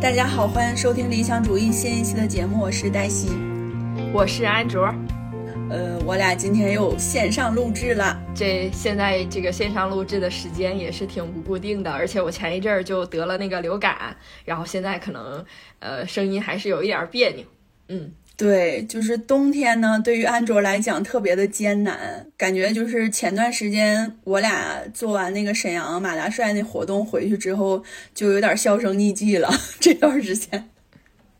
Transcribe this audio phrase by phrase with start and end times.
[0.00, 3.30] 大家好，欢迎收听理想主义新一期的节目，我是黛西，
[4.14, 4.84] 我是安卓。
[5.70, 8.16] 呃，我俩今天又线上录制了。
[8.32, 15.44] 这现在这个线上录制的时间也是挺不固定的，而且我前一阵儿就得了那个流感，然后现在可能
[15.80, 17.44] 呃声音还是有一点别扭。
[17.88, 18.12] 嗯。
[18.38, 27.82] 对，就是冬天呢，对于安卓来讲特别的艰难，感觉就是前段时间我俩做完那个沈阳马大帅那活动回去之后，
[28.14, 29.50] 就有点销声匿迹了。
[29.80, 30.70] 这段时间，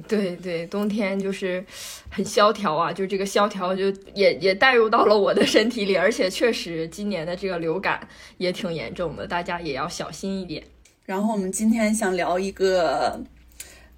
[0.09, 1.65] 对对，冬天就是
[2.11, 8.01] 很萧条啊，就这个萧条就也也带入到了我的身体里，而且确实今年的这个流感
[8.39, 10.65] 也挺严重的，大家也要小心一点。
[11.05, 13.23] 然后我们今天想聊一个，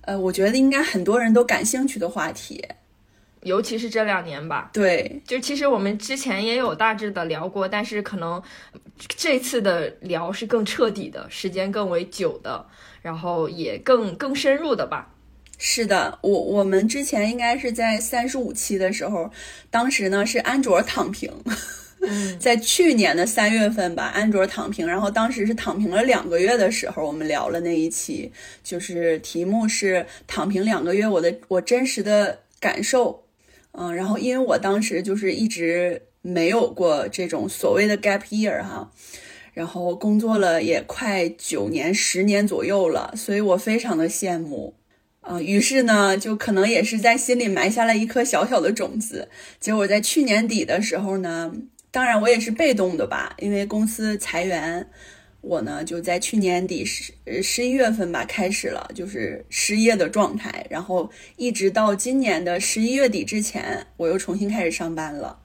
[0.03, 2.63] 呃，我觉得应该很多人都感兴趣的话题。
[3.43, 8.43] 尤其是这两年吧，对，就其实我们之前也有大致的聊过，但是可能
[9.09, 12.67] 这次的聊是更彻底的，时间更为久的，
[13.01, 15.15] 然后也更更深入的吧。
[15.57, 19.31] 是的，我我们之前应该是在三十五期的时候，
[19.71, 21.33] 当时呢是安卓躺平，
[22.39, 28.31] 在去年的三月份吧，安卓躺平，然后当时是躺平了两个月的时候，我们聊了那一期，
[28.63, 33.25] 就是题目是躺平两个月，我的我真实的感受。
[33.73, 38.91] 嗯，然后因为我当时就是一直没有过这种所谓的 gap year 哈，
[39.55, 44.75] 然后工作了也快九年、十年左右了，所以我非常的羡慕，
[45.21, 49.29] 啊，于是呢，就可能也是在心里埋下了一颗小小的种子。
[49.59, 51.53] 结果在去年底的时候呢，
[51.91, 54.89] 当然我也是被动的吧，因为公司裁员。
[55.43, 65.39] 我呢，就在去年底十十一月份吧，开始了就是失业的状态，然后一直到今年的十一月底之前，我又重新开始上班了。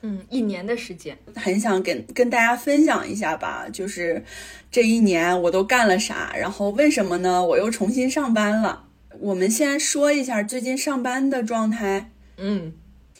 [0.00, 4.24] 嗯，一年的时间，很想跟跟大家分享一下吧，就是
[4.72, 7.46] 这一年我都干了啥，然后为什么呢？
[7.46, 8.88] 我又重新上班了。
[9.20, 12.10] 我们先说一下最近上班的状态。
[12.38, 12.72] 嗯，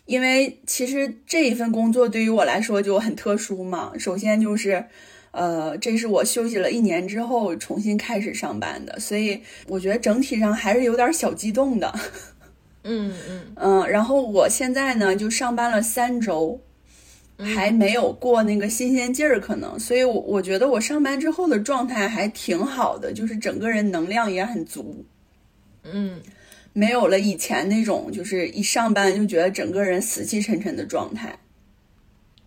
[0.06, 4.87] 因为其实这一份工作对于我来说就很特殊嘛，首先就是。
[5.32, 11.93] 呃，这是我休息了一年之后重新开始上班的，所以我觉得整体上还是有点小激动的。
[12.84, 16.60] 嗯嗯 嗯，然后我现在呢就上班了三周，
[17.38, 25.04] 还没有过那个新鲜劲儿，可能，所以我我觉得我上班之后的状态还挺好的，就是整个人能量也很足。
[25.84, 26.21] 嗯，
[26.72, 31.34] 没有了以前那种就是一上班就觉得整个人死气沉沉的状态。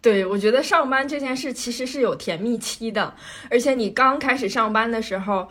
[0.05, 3.11] 对，我觉得上班这件事其实是有甜蜜期的，
[3.49, 5.47] 而且你刚开始上班的时候，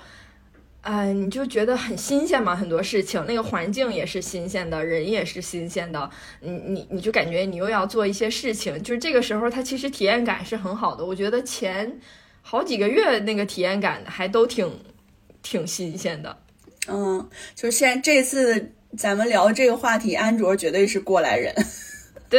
[0.82, 11.04] 呃，你就觉得很新鲜嘛，很多事情，那个环境也是新鲜的，人也是新鲜的，你你你就感觉你又要做一些事情，就是这个时候，它其实体验感是很好的。
[11.04, 11.98] 我觉得前
[12.40, 14.70] 好几个月那个体验感还都挺
[15.42, 16.38] 挺新鲜的。
[16.86, 21.52] 嗯，就是现在这次咱们聊这个话题，安卓绝对是过来人。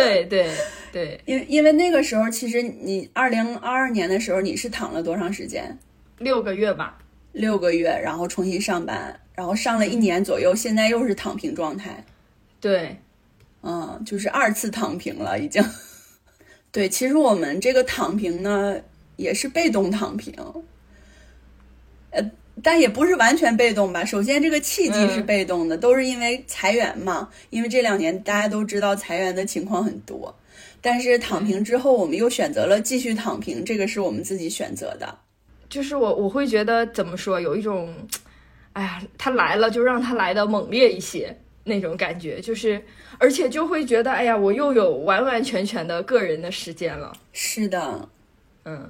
[0.03, 0.49] 对对。
[0.91, 5.77] 对，因因为那个时候，其实你二零二二年的时候，你是躺了多长时间？
[6.19, 6.97] 六个月吧，
[7.33, 12.01] 六个月，然后重新上班，然后上了一年左右，现在又是躺平状态。
[12.61, 12.95] 对，
[13.61, 15.61] 嗯，就是二次躺平了，已经。
[16.71, 18.79] 对，其实我们这个躺平呢，
[19.17, 20.33] 也是被动躺平，
[22.11, 22.31] 呃。
[22.63, 24.03] 但也不是完全被动吧。
[24.05, 27.29] 首先，这个契机是被动的，都是因为裁员嘛。
[27.49, 30.33] 因为这两年大家都知道裁员的情况很多。
[30.81, 35.17] 但是躺平之后，我们又选择了继续躺平，这个是我们自己选择的。
[35.67, 37.93] 就是我我会觉得怎么说，有一种，
[38.73, 42.39] 哎呀，他来了就让他来的猛烈一些那种感觉。
[42.39, 42.81] 就是
[43.17, 47.11] 而且就会觉得，哎呀，我又有完完全全的个人的时间了。
[47.33, 48.07] 是的，
[48.63, 48.89] 嗯。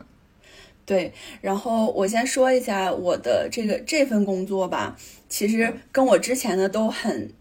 [0.86, 4.96] 对，然后我先说一下我的这个这份工作吧，
[5.28, 7.32] 其实跟我之前的都很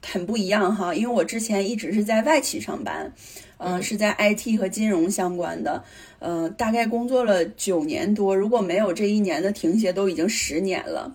[0.00, 3.12] 很不一样哈，因为我之前一直是在外企上班，
[3.58, 5.82] 嗯，是在 IT 和金融相关的，
[6.20, 11.14] 呃，大概工作了九年多，如果没有这一年的停歇，都已经十年了，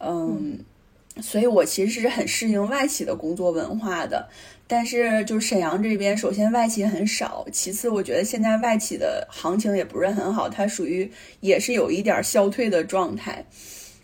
[0.00, 0.58] 嗯，
[1.20, 4.28] 所以我其实是很适应外企的工作文化的。
[4.68, 11.08] 但是，就是沈阳这边，首先外企很少，其次我觉得现在外企的行情也不是很好，它属于
[11.40, 13.44] 也是有一点消退的状态。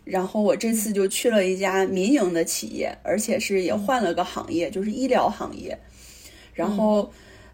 [0.04, 5.76] 然后我这次就去了一家民营的企业，而且是也换了个行业，就是医疗行业。
[6.54, 7.10] 然后，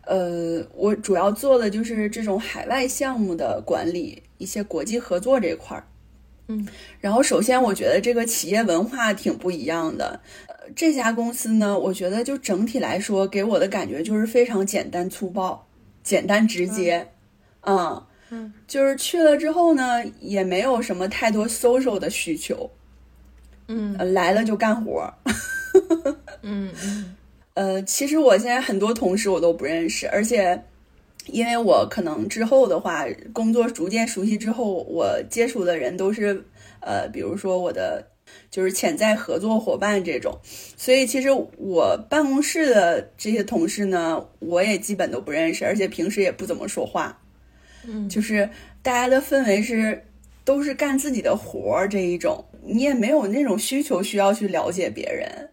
[0.06, 5.84] 呃，我主要做的就是这种海外项目的管理，一些国际合作这块儿。
[6.49, 6.66] 嗯，
[7.00, 10.19] 然后首先我觉得这个企业文化挺不一样的。
[10.75, 15.67] 这家公司呢，我觉得就整体来说给我的感觉就是非常简单粗暴、
[16.03, 17.09] 简单直接，
[17.62, 22.70] 嗯嗯，就是去了之后呢，也没有什么太多 social 的需求，
[23.69, 25.12] 嗯来了就干活。
[26.43, 27.17] 嗯嗯
[27.55, 30.62] 呃，其实我现在很多同事我都不认识，而且
[31.26, 36.44] 因为我可能之后的话，工作逐渐熟悉之后，我接触的人都是
[36.81, 38.06] 呃，比如说我的
[38.50, 40.38] 就是潜在合作伙伴这种，
[40.76, 41.28] 所以其实
[41.58, 47.20] 我办公室的这些同事呢，我也基本都不认识，而且平时也不怎么说话。
[47.86, 48.48] 嗯，就是
[48.82, 50.04] 大家的氛围是
[50.44, 55.50] 都是干自己的活儿这一种，你也没有那种需求需要去了解别人。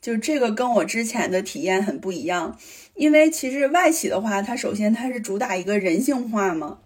[0.00, 2.58] 就这个跟我之前的体验很不一样，
[2.94, 6.78] 因为其实外企的话，它首先它是主打一个人性化嘛。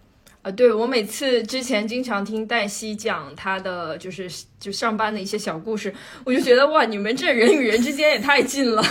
[0.45, 5.91] 啊，对我每次之前经常听黛西讲她的就是就上班的一些小故事，
[6.23, 8.85] 我就觉得哇，你们这人与人之间也太近了。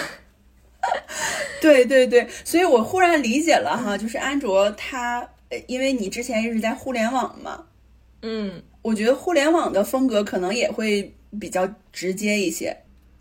[1.62, 7.66] 对对对，所以我忽然理解了哈，就是安卓它，呃因为你之前一直在互联网嘛，
[8.22, 12.76] 嗯，我觉得互联网的风格可能也会比较直接一些。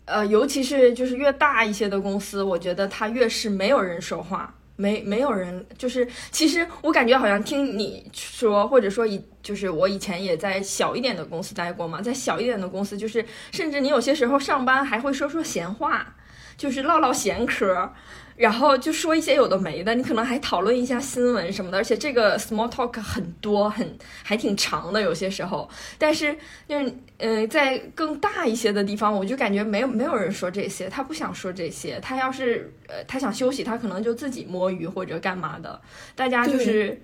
[0.06, 16.16] 呃，尤其是就是越大一些的公司，我觉得它越是没有人说话，没没有人，就是其实我感觉好像听你说，或者说以就是我以前也在小一点的公司待过嘛，在小一点的公司，就是甚至你有些时候上班还会说说闲话，
[16.56, 17.92] 就是唠唠闲嗑。
[18.36, 25.68] 然后就说一些有的没的，你可能还讨论一下新闻什么的，而且这个 small talk 很多，很还挺长的，有些时候。
[25.98, 26.36] 但是
[26.66, 35.80] 就是呃，在更大一些的地方，我就感觉没有没有人说这些，他不想说这些，他要是呃他想休息，他可能就自己摸鱼或者干嘛的，
[36.16, 37.00] 大家就是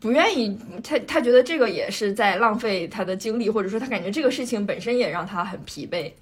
[0.00, 6.12] 不愿意，他他觉得这个也是在浪费他的精力，或者说他感觉这个事情本身也让他很疲惫。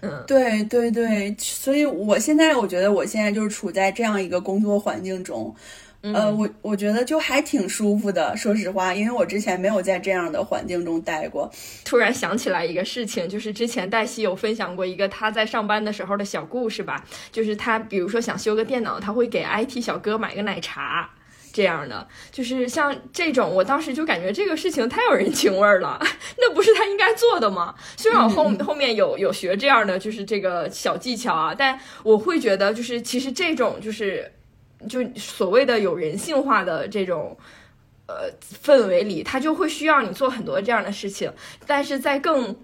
[0.00, 5.54] 嗯，对对对，所以我现在我觉得我现在就是处在这样一个工作环境中，
[6.02, 11.50] 呃，我我觉得就还挺舒服的，说实话，因为我之前没有在这样的环境中待过。
[11.84, 21.10] 突然想起来一个事情，就是之前黛西有分享过一个她在上班的时候的小故事吧，就是她比如说想修个电脑，她会给 IT 小哥买个奶茶。
[21.58, 25.98] 这样的，就是像这种，我当时就感觉这个事情太有人情味儿了，
[26.38, 27.74] 那不是他应该做的吗？
[27.96, 34.32] 虽然我后后面有有学这样的，就是这个小技巧啊，但我会觉得，就是其实这种就是
[34.88, 37.36] 就所谓的有人性化的这种
[38.06, 38.30] 呃
[38.64, 41.28] 氛围里，他就会需要你做很多这样的事情，
[41.66, 42.54] 但是在更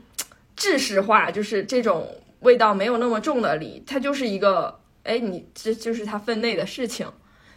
[0.55, 2.09] 制式化，就是这种
[2.43, 7.09] 味道没有那么重的里，它就是一个，哎，你这就是他分内的事情。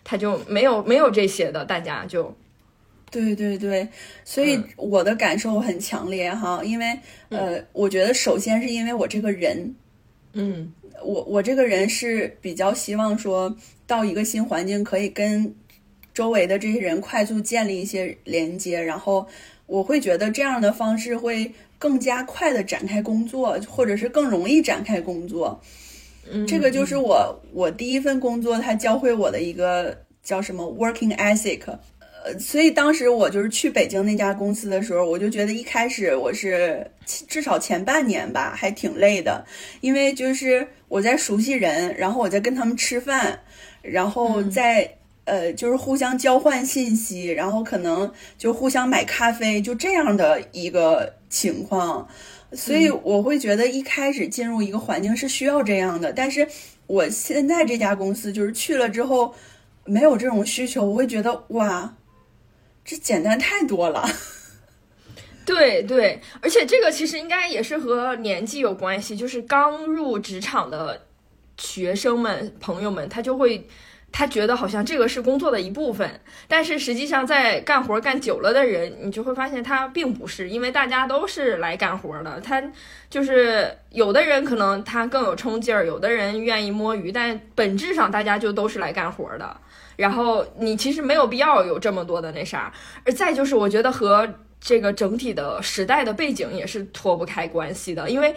[0.09, 2.33] 他就没有没有这些的，大家就，
[3.12, 3.86] 对对对，
[4.24, 9.75] 所以我的感受很强烈哈，因为呃，我觉得首先是因为我这个人，
[10.31, 10.71] 嗯，
[11.04, 13.54] 我我这个人是比较希望说
[13.86, 15.54] 到一个新环境可以跟
[16.13, 19.27] 周围的这些人快速建立一些连接，然后
[19.65, 25.62] 我会觉得这样的方式会更加快的展开工作，或者是更容易展开工作。
[26.47, 31.62] 这个就是我我第一份工作，他教会我的一个叫什么 working ethic，
[32.24, 39.45] 呃，所以当时我就是去北京那家公司的时候，我就觉得一开始我是至少前半年吧，还挺累的，
[39.81, 43.39] 因为就是我在熟悉人，然后我在跟他们吃饭，
[43.81, 44.89] 然后在
[45.25, 52.07] 呃就是互相交换信息，然后可能就互相买咖啡，就这样的一个情况。
[52.53, 56.47] 所以我会觉得一开始进入一个环境是需要这样的，但是
[56.85, 59.35] 我现在这家公司就是去了之后
[59.83, 61.95] 没有这种需求，我会觉得哇，
[62.85, 64.09] 这简单太多了。
[65.45, 71.06] 对对，而且这个其实应该也是和年纪有关系，就是刚入职场的
[71.57, 73.68] 学生们、朋友们，他就会。
[74.18, 82.42] 他觉得好像这个是工作的一部分，但是实际上在干活干久了的人，你就会发现他并不是，因为大家都是来干活的。
[82.42, 82.59] 他
[83.12, 89.56] 就是有的人可能他更有冲劲儿，有的人愿意摸鱼，但本质上大家就都是来干活的。
[89.95, 92.74] 然后你其实没有必要有这么多的那啥，
[93.06, 94.28] 而再就是我觉得和
[94.59, 98.33] 这个整体的时代的背景也是脱不开关系的，因为。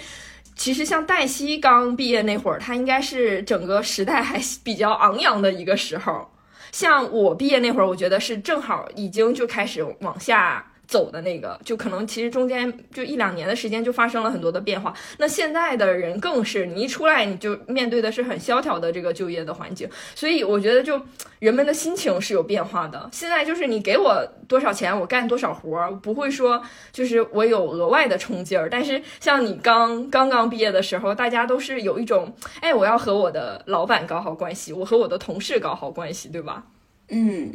[0.60, 6.30] 其实像黛西刚毕业那会儿，她应该是整个时代还比较昂扬的一个时候。
[6.70, 10.69] 像我毕业那会儿，我觉得是正好已经就开始往下。
[10.90, 14.92] 走的那个，就可能其实中间就一两年的时间就发生了很多的变化。
[15.18, 21.00] 那现在的人更是，你一出来你就面对的是很萧条的这个就业的环境，所以我觉得就
[21.38, 23.08] 人们的心情是有变化的。
[23.12, 28.68] 现在就是你给我多少钱，我干多少活儿，不会说就是我有额外的冲劲儿。
[28.68, 36.64] 但是像你刚刚刚毕业的时候，大家都是有一种，哎，我要和我的老板搞好关系，我和我的同事搞好关系，对吧？
[37.10, 37.54] 嗯。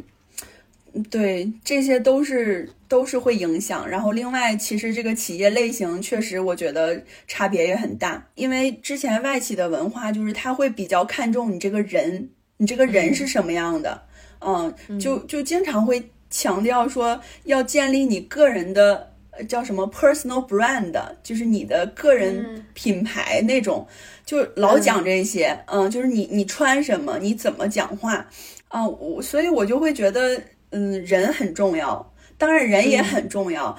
[1.04, 3.88] 对，这些都是都是会影响。
[3.88, 14.02] 然后另外，其实这个企业类型确实我觉得差别也很大，因为之前外企的文化就是他会比较看重你这个人，你这个人是什么样的，
[14.40, 19.12] 嗯，就就经常会强调说要建立你个人的
[19.48, 23.86] 叫什么 personal brand，就是你的个人品牌那种，
[24.24, 28.26] 就老讲这些，嗯，就是你你穿什么，你怎么讲话。
[28.68, 33.78] 啊，我所以，我就会觉得，嗯，人很重要，当然人也很重要，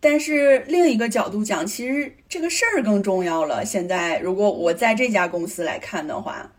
[0.00, 3.64] 但是另一个角度讲，其实这个事儿更重要了。
[3.64, 6.52] 现在，如果我在这家公司来看的话，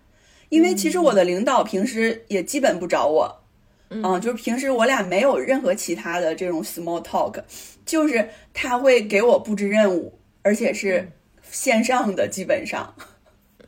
[0.49, 3.43] 因为其实我的领导平时也基本不找我，
[3.89, 7.41] 嗯，就是平时我俩没有任何其他的这种 small talk，
[7.85, 11.11] 就是他会给我布置任务，而且是
[11.49, 12.93] 线上的，基本上。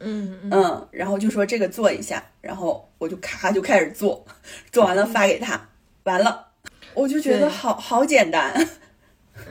[0.06, 4.25] 嗯嗯，然后就说这个做一下，然后我就咔就开始做，
[4.72, 5.69] 做完了发给他，
[6.03, 6.48] 完了，
[6.93, 8.53] 我就觉得好好简单，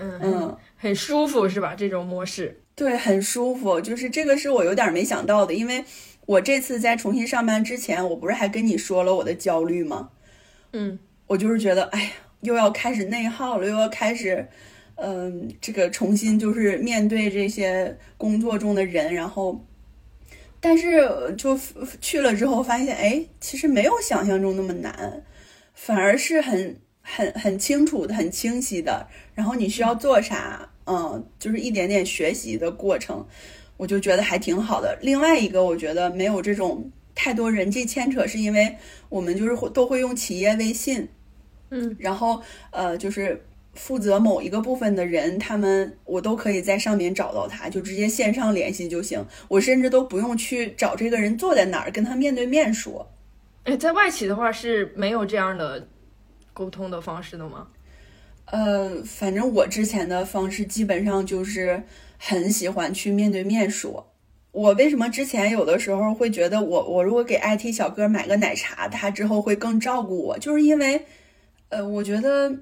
[0.01, 1.75] 嗯嗯，很舒服是吧？
[1.77, 3.79] 这种模式，对，很舒服。
[3.79, 5.85] 就是这个是我有点没想到的，因为
[6.25, 10.09] 我这次在重新上班之前，我不是还跟你说了我的焦虑吗？
[10.73, 14.49] 嗯，我就是觉得，哎呀，又要开始内耗了，又要开始，
[14.95, 19.63] 嗯，这个重新就是面对这些工作中的人，然后。
[20.65, 21.59] 但是就
[22.01, 25.25] 去了之后发现，哎，其实没有想象中那么难，
[25.75, 29.09] 反而是很很很清楚的、很清晰的。
[29.35, 33.27] 然后你需要做啥，嗯，就是一点点学习的过程，
[33.77, 34.97] 我就觉得还挺好的。
[35.03, 38.77] 另外一个，我觉得没有这种太多人际牵扯，是因为
[39.09, 41.09] 我们就是会都会用企业微信，
[41.71, 42.41] 嗯，然后
[42.71, 43.45] 呃，就是。
[43.75, 49.25] 负责某一个部分的人，他们我都可以在上面找到他，就直接线上联系就行。
[49.49, 53.11] 我甚至都不用去找这个人坐在哪儿，跟他面对面说。
[53.65, 55.89] 哎，在外企的话是没有这样的
[56.53, 57.67] 沟通的方式的吗？
[58.47, 61.83] 呃，反正我之前的方式基本上就是
[62.19, 64.13] 很喜欢去面对面说。
[64.51, 71.07] 我为什么之前有的时候会觉得我我如果给 IT 小哥买个奶茶，他之后会更照顾我，就是因为
[71.71, 72.55] 呃，我觉得。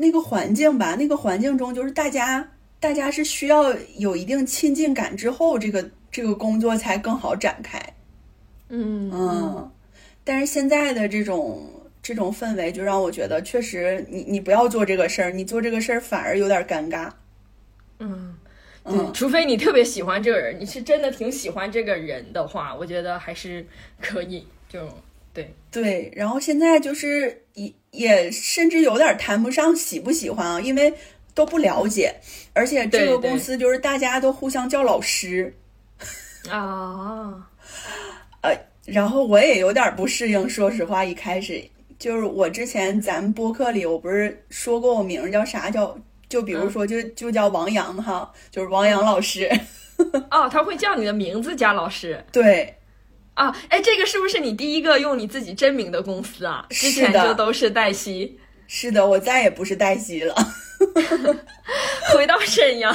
[0.00, 7.82] 那个环境吧，那个环境中就是大家，大家是需要有一定亲近感之后，这个这个工作才更好展开。
[8.68, 9.70] 嗯嗯，
[10.22, 11.68] 但是现在的这种
[12.00, 17.10] 这种氛围，就让我觉得确实，你你不要做这个事儿，你做这个事儿反而有点尴尬。
[17.98, 18.36] 嗯，
[18.84, 23.66] 对，除非你特别喜欢这个人，你是真的挺喜欢这个人的话，我觉得还是
[24.00, 24.46] 可以。
[24.68, 24.88] 就
[25.34, 27.74] 对对，然后现在就是一。
[27.90, 30.92] 也甚至有点谈不上喜不喜欢啊，因为
[31.34, 32.14] 都不了解，
[32.52, 35.54] 而且这个公司就是大家都互相叫老师。
[36.50, 37.48] 啊，
[38.42, 41.62] 呃，然后我也有点不适应，说实话，一开始
[41.98, 45.96] 就是我之前咱们播客里我不是说过我名叫啥叫，
[46.28, 49.50] 就比如说就就叫王阳哈，就是王阳老师，
[50.30, 52.74] 哦，他会叫你的名字加老师，对。
[53.38, 56.66] 啊，哎，这个是不是你第一个用你自己真名的公司啊？
[56.70, 58.36] 之前就都是黛西。
[58.66, 60.34] 是的，我再也不是黛西了。
[62.12, 62.94] 回到沈阳，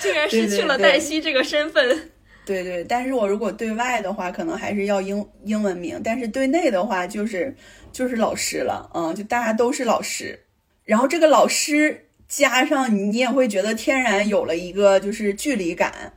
[0.00, 2.10] 竟然失去了黛西这个身份。
[2.46, 7.52] 对对，但是我如果对外的话，可能还是要英英文名；但是对内的话，就是
[7.92, 8.88] 就是老师了。
[8.94, 10.38] 嗯，就大家都是老师。
[10.84, 16.12] 然后这个老师加上你，你也会觉得天然有了一个就是距离感。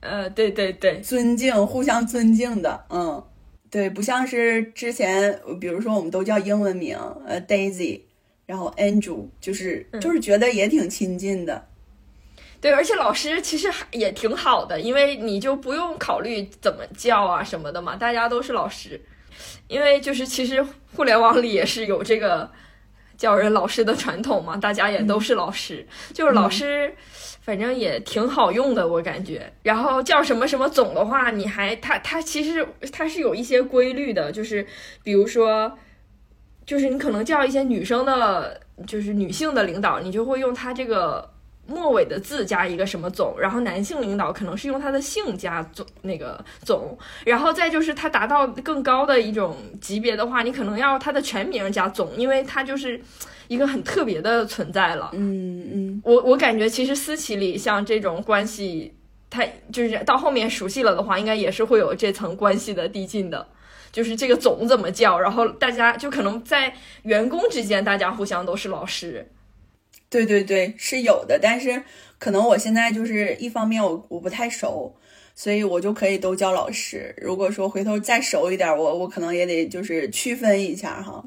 [0.00, 3.22] 呃，对对对，尊敬，互相尊敬的，嗯，
[3.70, 8.00] 对，不像是之前，比如说我们都叫英文名，呃，Daisy，
[8.46, 11.66] 然后 Andrew，就是就是觉得也挺亲近的。
[12.60, 19.00] 对，而且老师其实还也挺好的，因为你就不用考虑怎么叫啊什么的嘛，大家都是老师。
[19.68, 20.62] 因为就是其实
[20.94, 22.50] 互联网里也是有这个
[23.20, 26.92] 叫人老师的传统嘛，大家也都是老师，就是老师。
[27.42, 29.50] 反正也挺好用的，我感觉。
[29.62, 34.64] 然后叫什么什么总的话，你还他他其实他是有一些规律的，就是
[35.02, 35.72] 比如说，
[36.66, 41.28] 就是你可能叫一些女生的，就是女性的领导，你就会用他这个
[41.70, 43.34] 末尾的字加一个什么总。
[43.40, 46.98] 然后男性领导可能是用他的姓加总那个总。
[47.24, 53.00] 然后再就是他达到更高的一种级别的话，你可能要他的全名加总，因为他就是。
[53.50, 58.94] 一个很特别的存在了，嗯嗯，我我感觉其实私企里像这种关系，
[59.28, 63.44] 他就是到后面熟悉了的话，应该也是会有这层关系的递进的，
[63.90, 66.72] 就是这个总怎么叫，然后大家就可能在
[67.02, 69.28] 员工之间，大家互相都是老师，
[70.10, 71.82] 对对对，是有的，但是
[72.18, 74.92] 可能我现在就是一方面我我不太熟，
[75.34, 77.14] 所以我就可以都叫老师。
[77.16, 81.24] 如果说回头再熟一点，我我可能也得就是区分一下哈。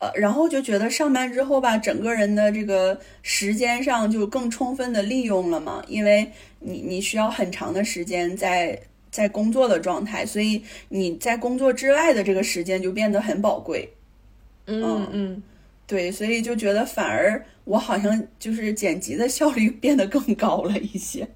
[0.00, 8.78] 呃，然后就觉得上班之后吧，整个人的这个时间上就更充分的利用了嘛，因为你你需要很长的时间在
[9.10, 13.88] 在工作的状态，所以你在工作之外的这个时间就变得很宝贵。
[14.66, 15.42] 嗯嗯，
[15.86, 21.28] 对，所以就觉得反而我好像就是剪辑的效率变得更高了一些，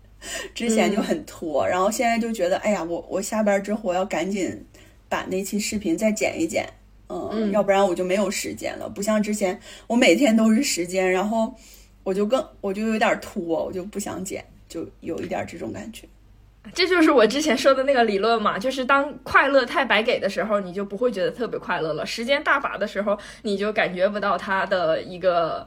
[0.55, 4.65] 之前就很拖，然后现在就觉得，哎呀，我我下班之后我要赶紧
[5.09, 6.69] 把那期视频再剪一剪。
[7.11, 8.87] 嗯，要不然我就没有时间了。
[8.87, 11.55] 不像之前，我每天都是时间，然后
[12.05, 16.07] 我就更我就有点拖，我就不想剪，就有一点这种感觉。
[16.75, 25.67] 这就是我之前说的那个理论嘛，就是当快乐太白给的时候，你就不会觉得特别快乐了；时间大把的时候，你就感觉不到它的一个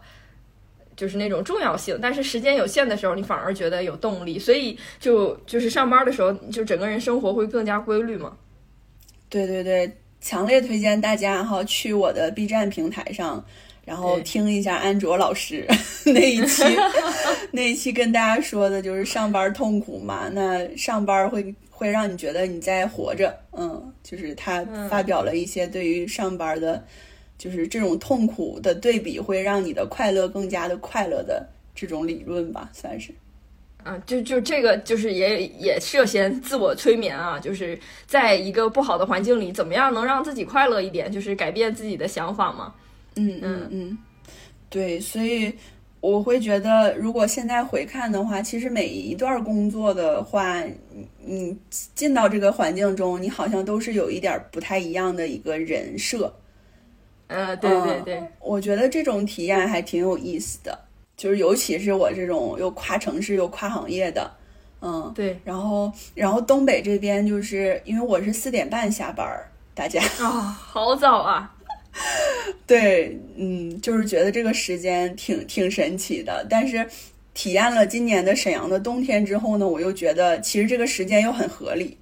[0.95, 1.97] 就是那种重要性。
[2.01, 4.39] 但是时间有限的时候，你反而觉得有动力。
[4.39, 8.37] 所以就就是上班的时候，就整个人生活会更加规律嘛。
[9.29, 9.97] 对对对。
[10.23, 13.43] 强烈推荐大家哈去我的 B 站平台上，
[13.91, 15.67] 然后听一下安卓老师
[16.07, 16.63] 那一期，
[17.51, 26.81] 那一期跟大家说的就是上班痛苦嘛，那上班会会让你觉得你在活着，嗯，就是他发表了一些对于上班的，
[27.37, 31.45] 就是这种痛苦的对比，会让你的快乐更加的快乐的
[31.75, 33.13] 这种理论吧，算是。
[33.83, 42.73] 啊，就就这个就是也也涉嫌自我催眠啊，就是在一个不好的环境里，怎么样能让自己快乐一点，就是改变自己的想法嘛。
[43.15, 43.97] 嗯嗯嗯，
[44.69, 45.53] 对，所以
[45.99, 50.63] 我会觉得，如果现在回看的话，其实每一段工作的话，
[51.23, 51.57] 你
[51.95, 56.33] 进到这个环境中，你好像都是有一点不太一样的一个人设。
[57.27, 60.77] 呃，对对对，我觉得这种体验还挺有意思的。
[61.15, 64.31] 就是尤其是我这种又跨城市又跨行业的，
[64.81, 69.27] 嗯，对，然后然后东北这边就是因为我是四点半下班，
[69.75, 71.53] 大家啊，好早啊，
[72.65, 76.87] 对，嗯，就是觉得这个时间挺挺神奇的，但是
[77.33, 81.97] 体验了今年的沈阳的冬天之后呢，我又觉得其实这个时间又很合理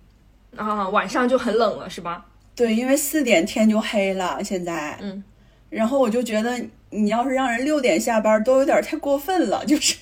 [0.55, 2.25] 啊，晚上就很冷了是吧？
[2.55, 5.23] 对，因为四点天就黑了，现在，嗯，
[5.69, 6.59] 然后我就觉得。
[6.91, 9.63] 你要是让人六点下班，都有点太过分了。
[9.63, 9.95] 就是，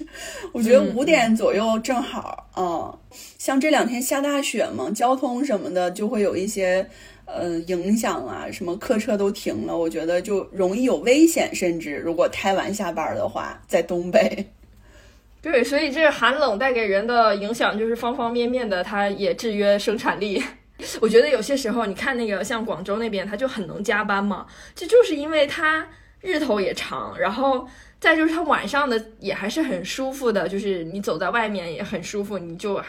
[0.54, 2.98] 我觉得五点左右正好嗯。
[3.38, 6.88] 像这两天下大雪嘛，交通什么的就会有一些
[7.28, 9.78] 呃影响啊，什么客车都停了。
[9.78, 14.48] 我觉得就容易有危险，甚至如果太晚下班的话，在东北。
[15.40, 20.42] 对，所以这寒冷带给人的影响就是方方面面的，它也制约生产力。
[21.00, 25.88] 我觉得有些时候，你看那个像广州那边，他就很能加班嘛，这就是因为他。
[26.20, 27.66] 日头也长，然后
[28.00, 32.82] 再就是它晚上的也还是很舒服的，就是你走在外面也很舒服，你就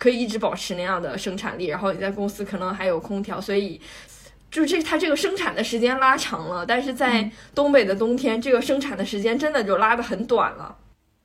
[0.00, 1.66] 可以一直保持那样的生产力。
[1.66, 3.80] 然后你在公司可能还有空调，所以
[4.50, 6.66] 就是这它这个生产的时间拉长了。
[6.66, 10.76] 但是在东北的冬天，这个生产的时间真的就拉的很短了。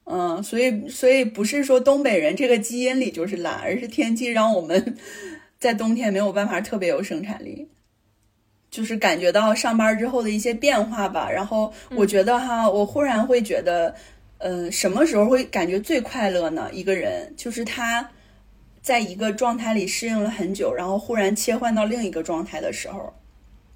[0.04, 4.96] 嗯，所以所以不是说东北人这个基因里就是懒，而是天气让我们
[5.58, 7.68] 在冬天没有办法特别有生产力。
[8.72, 13.96] 就是感觉到上班之后的一些变化吧，然后我觉得哈，我忽然会觉得，
[14.40, 16.70] 嗯，什么时候会感觉最快乐呢？
[16.74, 18.06] 一个人就是他
[18.86, 23.12] 在一个状态里适应了很久，然后忽然切换到另一个状态的时候，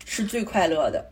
[0.05, 1.03] 是最快乐的。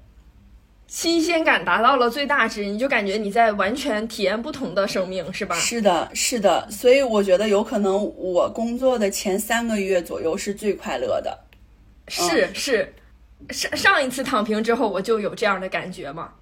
[0.85, 5.55] 新鲜感达到了最大值，你就感觉你在完全体验不同的生命，是吧？
[5.55, 6.69] 是的，是的。
[6.69, 11.35] 所以我觉得有可能我工作的前三个月左右是最快乐的。
[12.07, 12.93] 是是。
[13.49, 16.33] 上上一次躺平之后，我就有这样的感觉嘛。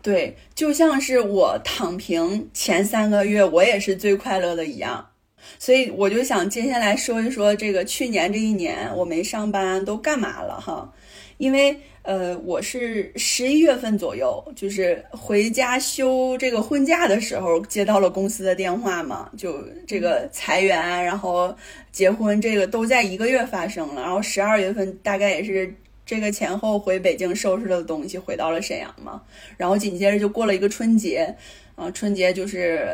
[0.00, 5.10] 对，就像是我躺平前三个月，我也是最快乐的一样。
[5.58, 10.92] 所以我就想接下来说一说这个去年这一年我没上班都干嘛了哈。
[11.38, 21.54] 因为呃，我是十一月份左右，就是回家休这个婚假的时候，接到了公司的电话嘛，就这个裁员，然后
[21.90, 24.02] 结婚这个都在一个月发生了。
[24.02, 25.74] 然后十二月份大概也是。
[26.06, 29.22] 这个前后回北京收拾了东西，回到了沈阳嘛，
[29.56, 31.34] 然后紧接着就过了一个春节，
[31.76, 32.86] 啊，春节就是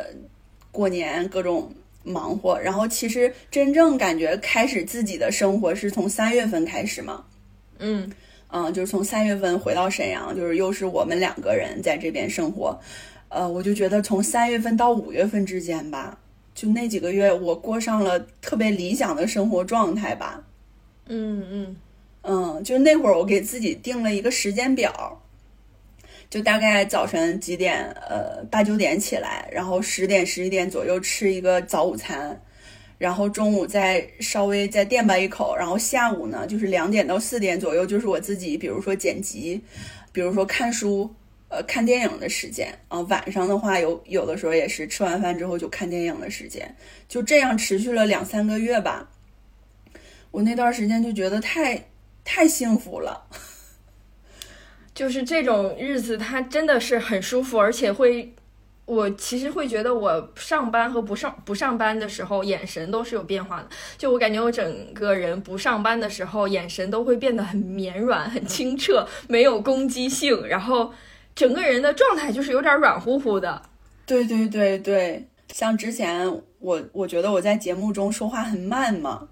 [0.70, 1.68] 过年各种
[2.02, 7.24] 忙活，然后其实真正感觉开始自己的生活是从三月份开始嘛，
[7.78, 8.10] 嗯
[8.48, 12.78] 嗯，就是从三月份回到沈阳，就是又是我们两个人在这边生活，
[13.28, 16.18] 呃，我就觉得从三月份到五月份之间吧，
[16.54, 20.42] 就那几个月我过上了特别理想的生活状态吧，
[21.06, 21.76] 嗯嗯。
[22.22, 25.19] 嗯，就那会儿我给自己定了一个时间表，
[26.30, 32.40] 就大概早晨几点，呃，八九点起来，然后十点十一点左右吃一个早午餐，
[32.96, 39.60] 然后中午再稍微再垫吧一口，然后下午呢，就是两点到四点左右，就是我自己，比如说剪辑，
[40.12, 41.14] 比如说看书。
[41.52, 46.72] 呃，看电影的时间啊，晚上的话有有的时候也是吃完饭之后就看电影的时间，
[47.08, 49.10] 就这样持续了两三个月吧。
[50.30, 51.86] 我那段时间就觉得太
[52.22, 53.26] 太幸福了，
[55.00, 58.34] 就是这种日子，它真的是很舒服，而且会，
[58.84, 63.68] 我其实会觉得我上班和不上不上班的时候眼神都是有变化的。
[63.96, 70.92] 就我感觉我整个人不上班的时候眼神都会变得很绵软、很清澈，没有攻击性，然后。
[71.32, 73.62] 整个人的状态就是有点软乎乎的，
[74.04, 79.28] 对对对对，像之前我我觉得我在节目中说话很慢嘛，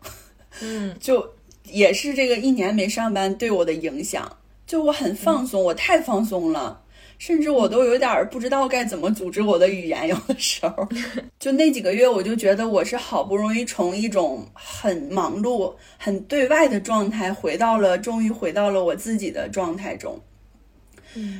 [0.63, 4.38] 嗯， 就也是这个一年没上班对我的影响，
[4.69, 6.79] 就我很放松，我太放松了，
[7.17, 10.87] 甚至我都有点不知道该怎么组织我的语言，有的时候，
[11.41, 20.21] 就那几个月我就觉得我是好不容易从一种很忙碌、很对外的状态回到了，终于回到了我自己的状态中。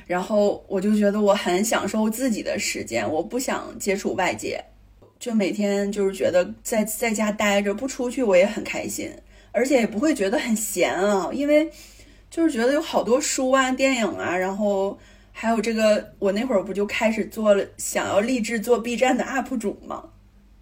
[0.07, 4.59] 然后我就觉得我很享受自己的时间，我不想接触外界，
[5.21, 9.13] 就每天就是觉得在在家待着不出去我也很开心，
[9.53, 11.71] 而且也不会觉得很闲啊，因为
[12.31, 14.99] 就是觉得有好多书啊、电影啊，然后
[15.33, 20.05] 还有这个我那会儿不就开始做了想要立志做 B 站的 UP 主嘛？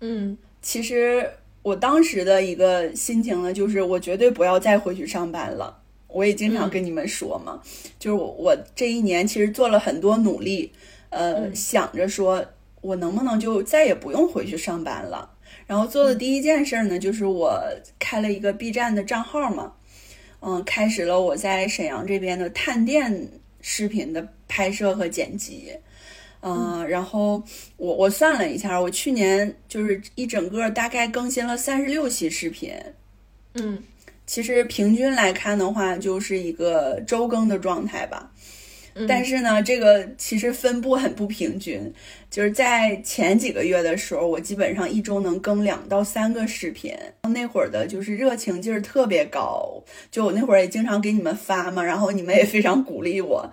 [0.01, 1.29] 嗯，其实
[1.63, 5.79] 我当时的一个心情呢，就是我绝对不要再回去上班了。
[6.09, 7.61] 我也经常跟你们说嘛，
[7.99, 10.73] 就是我我这一年其实做了很多努力，
[11.11, 12.43] 呃，想着说
[12.81, 15.31] 我能不能就再也不用回去上班了。
[15.67, 17.61] 然后做的第一件事呢，就是我
[17.99, 19.73] 开了一个 B 站的账号嘛，
[20.47, 23.29] 嗯，开始了我在沈阳这边的探店
[23.61, 25.73] 视频的拍摄和剪辑，
[26.41, 27.43] 嗯，然后
[27.77, 32.73] 我我算了一下，我去年就是一整个大概更新了三十六期视频，
[33.55, 33.83] 嗯。
[34.29, 38.29] 其实平均来看的话，就是一个周更的状态吧。
[39.09, 41.93] 但是呢，这个其实分布很不平均。
[42.31, 46.95] 就是在前几个月的时候，我基本上一周能更两到三个视频。
[47.29, 53.53] 那会儿的就是热情劲儿特别高，就我那会儿也经常给你们发嘛，然后你们也非常鼓励我。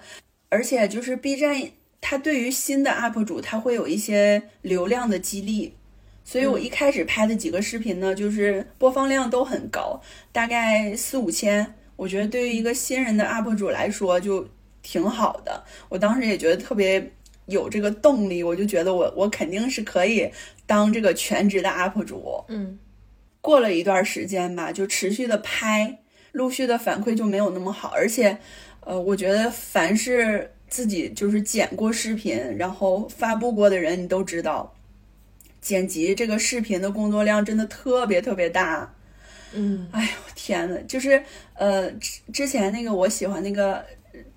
[0.50, 1.56] 而且就是 B 站，
[2.00, 5.74] 它对于新的 UP 主，它会有一些流量的激励。
[6.26, 10.02] 所以我一开始拍的几个视频呢，就是播放量都很高，
[10.32, 11.76] 大概四五千。
[11.96, 14.48] 我觉得对于一个新人的 UP 主来说就
[14.84, 15.64] 挺好的。
[15.90, 17.12] 我当时也觉得特别
[17.48, 20.30] 有这个动力，我就觉得我我肯定是可以
[20.68, 22.44] 当这个全职的 UP 主。
[22.50, 22.78] 嗯，
[23.42, 26.00] 过了一段时间吧，就持续的拍，
[26.34, 27.90] 陆续的反馈就没有那么好。
[27.96, 28.38] 而且，
[28.82, 34.72] 呃，我觉得凡是自己就是剪过视频，然后发布过的人，你都知道。
[35.62, 38.94] 剪辑这个视频的工作量真的特别特别大，
[39.54, 43.82] 嗯，哎呦天呐，就是呃之之前那个我喜欢那个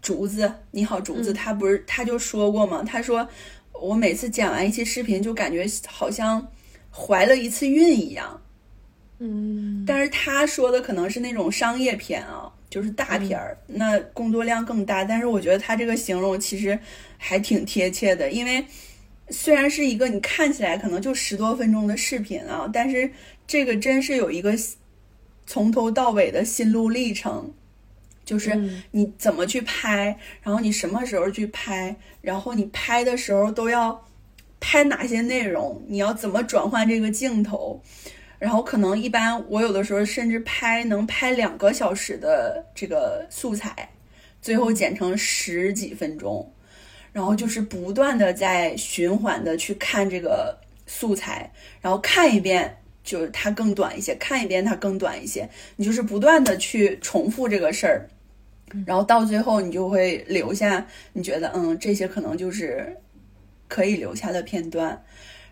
[0.01, 2.83] 竹子，你好竹子，他不是他就说过吗？
[2.87, 3.29] 他说
[3.73, 6.47] 我每次剪完一期视频就感觉好像
[6.91, 8.41] 怀了一次孕一样，
[9.19, 15.05] 嗯，但是他说的可能是那种商业片啊，就是大片儿，那工作量更大。
[15.05, 16.79] 但是我觉得他这个形容其实
[17.19, 18.65] 还挺贴切的，因为。
[19.29, 23.11] 虽然是一个你看起来可能就十多分钟的视频啊，但是
[23.45, 24.55] 这个真是有一个
[25.49, 27.53] 从头到尾的心路历程，
[28.27, 28.55] 就是
[28.91, 34.05] 你怎么去拍，然后你什么时候去拍，然后你拍的时候都要
[34.61, 37.81] 拍哪些内容，你要怎么转换这个镜头，
[38.39, 43.89] 然后可能一般我有的时候甚至拍能拍两个小时的这个素材，
[44.43, 46.53] 最后剪成十几分钟。
[47.13, 50.55] 然后就是不断的在循环的去看这个
[50.87, 58.07] 素材，然后看一遍就是它更短一些，看一遍它更短一些，你就是不断的去重复这个事儿，
[58.87, 62.97] 然后到最后你就会留下你觉得嗯这些可能就是
[63.69, 65.05] 可以留下的片段，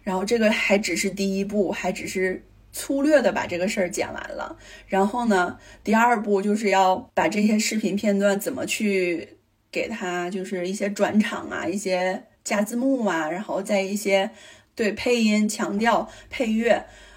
[0.03, 9.29] 然后这个还只是第一步，还只是粗略的把这个事儿剪完了，然后呢第二步就是要把这些视频片段怎么去。
[9.75, 14.31] 给他就是一些转场啊，一些加字幕啊，然后再一些
[14.77, 16.75] 对配音、强调、配乐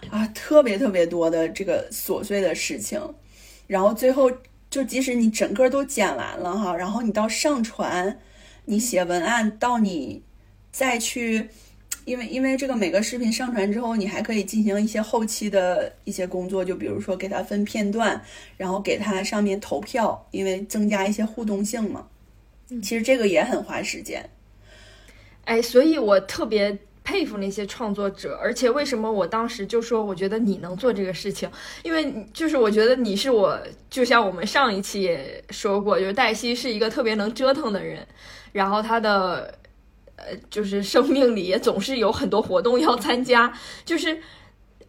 [0.10, 3.00] 啊，特别特别多的这个琐碎的事情。
[3.68, 4.32] 然后最后
[4.78, 8.20] 就即使你整个都剪完了哈，然后你到上传，
[8.66, 10.22] 你写文案，到你
[10.72, 11.50] 再去，
[12.06, 18.22] 因为因为这个每个视频上传之后，你还可以进行一些后期的一些工作，就比如说给它分片段，
[18.56, 22.06] 然后给它上面投票，因为增加一些互动性嘛。
[22.84, 24.30] 其实这个也很花时间，
[25.46, 31.50] 哎，所以我特别佩服那些创作者，而且为什么我当时就说我觉得你能做这个事情，
[31.82, 33.58] 因为就是我觉得你是我，
[33.90, 38.06] 就像我们上一期也说过，就是黛西是一个特别能折腾的人，
[38.52, 39.58] 然后他的
[40.18, 43.54] 呃就是生命里也总是有很多活动要参加，
[43.86, 44.20] 就是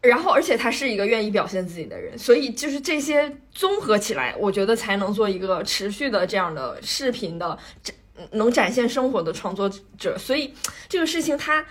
[0.00, 7.94] 然后而且他是一个愿意表现自己的人，所以就是这些综合起来，我觉得才能做一个持续的这样的视频的展
[8.32, 10.52] 能展现生活的创作者，所以
[10.88, 11.64] 这个事情他。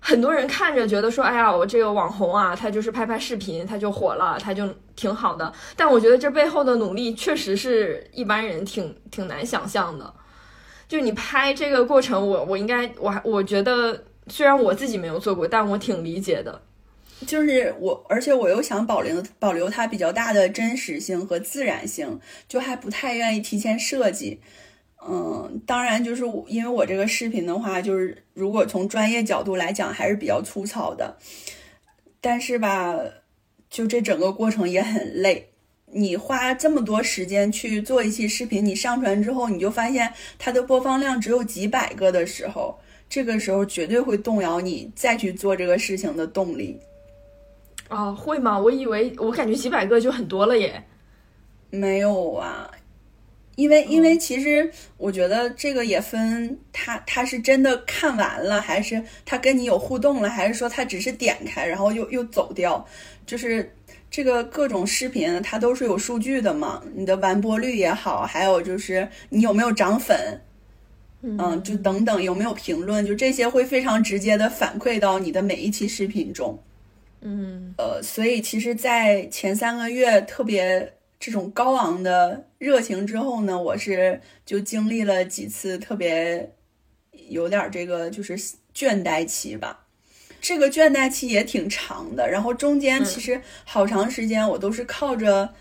[0.00, 5.52] 很多人看着觉得说，哎呀，我这个网红啊，他就是拍拍视频，他就火了，他就挺好的。
[5.76, 10.14] 但我觉得这背后的努力，确实是一般人挺挺难想象的。
[10.86, 16.62] 就你拍这个过程，我我应该，我还我觉得，虽然我自己没有做过，但我挺理解的。
[17.26, 24.40] 就是我，而且我又想保留保留它比较大的真实性和自然性，就还不太愿意提前设计。
[25.06, 31.16] 嗯，当然，就是因为我这个视频的话，就是如果从专业角度来讲，还是比较粗糙的。
[32.20, 32.98] 但是吧，
[33.70, 35.48] 就这整个过程也很累。
[35.90, 42.76] 你花这么多时间去做一期视频，你上传之后，你就发现它的播放量只有几百个的时候，
[43.08, 46.78] 这个时候绝对会动摇你再去做这个事情的动力。
[47.88, 48.58] 啊，会吗？
[48.58, 50.82] 我以为我感觉几百个就很多了耶。
[51.70, 52.70] 没有啊。
[53.58, 62.86] 因为，因为其实我觉得这个也分他，他是真的看完了，还是他跟你有互动了，还是说他只是点开然后又又走掉？
[63.26, 63.74] 就是
[64.08, 70.40] 这个各种视频，它都是有数据的嘛，你的完播率也好，还有就是你有没有涨粉，
[71.22, 76.56] 嗯，就等等有没有评论，就这些会非常直接的反馈到你的每一期视频中。
[77.22, 80.92] 嗯，呃，所以其实，在前三个月特别。
[81.20, 86.54] 这种高昂的热情之后呢，我是就经历了几次特别
[87.28, 88.38] 有点这个就是
[88.72, 89.86] 倦怠期吧。
[90.40, 95.52] 这个倦怠期也挺长的，然后中间其实好长时间我都是靠着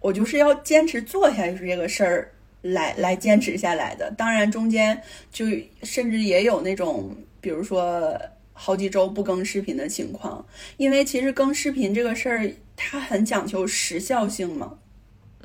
[0.00, 4.10] 我就是要坚持做下去这个事儿来来坚持下来的。
[4.18, 5.00] 当然中间
[5.30, 5.46] 就
[5.84, 8.20] 甚至也有那种比如说
[8.52, 10.44] 好几周不更视频的情况，
[10.76, 14.78] 因为其实更视频这个事儿它很讲求时效性嘛。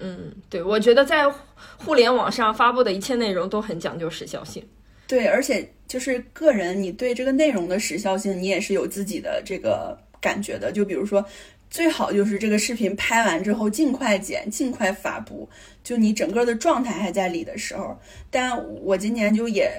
[0.02, 1.30] 嗯，对，我觉得在
[1.78, 4.64] 互联网上发布的一切内容都很讲究时效性。
[5.08, 10.72] 对，而且就是个人，你对这个内容的时效性，你也是有自己的这个感觉的。
[10.72, 11.26] 就比如说，
[11.70, 15.50] 最好就是这个视频拍完之后尽快剪，尽快发布，
[15.84, 17.98] 就你整个的状态还在里的时候。
[18.30, 19.72] 但我今年就也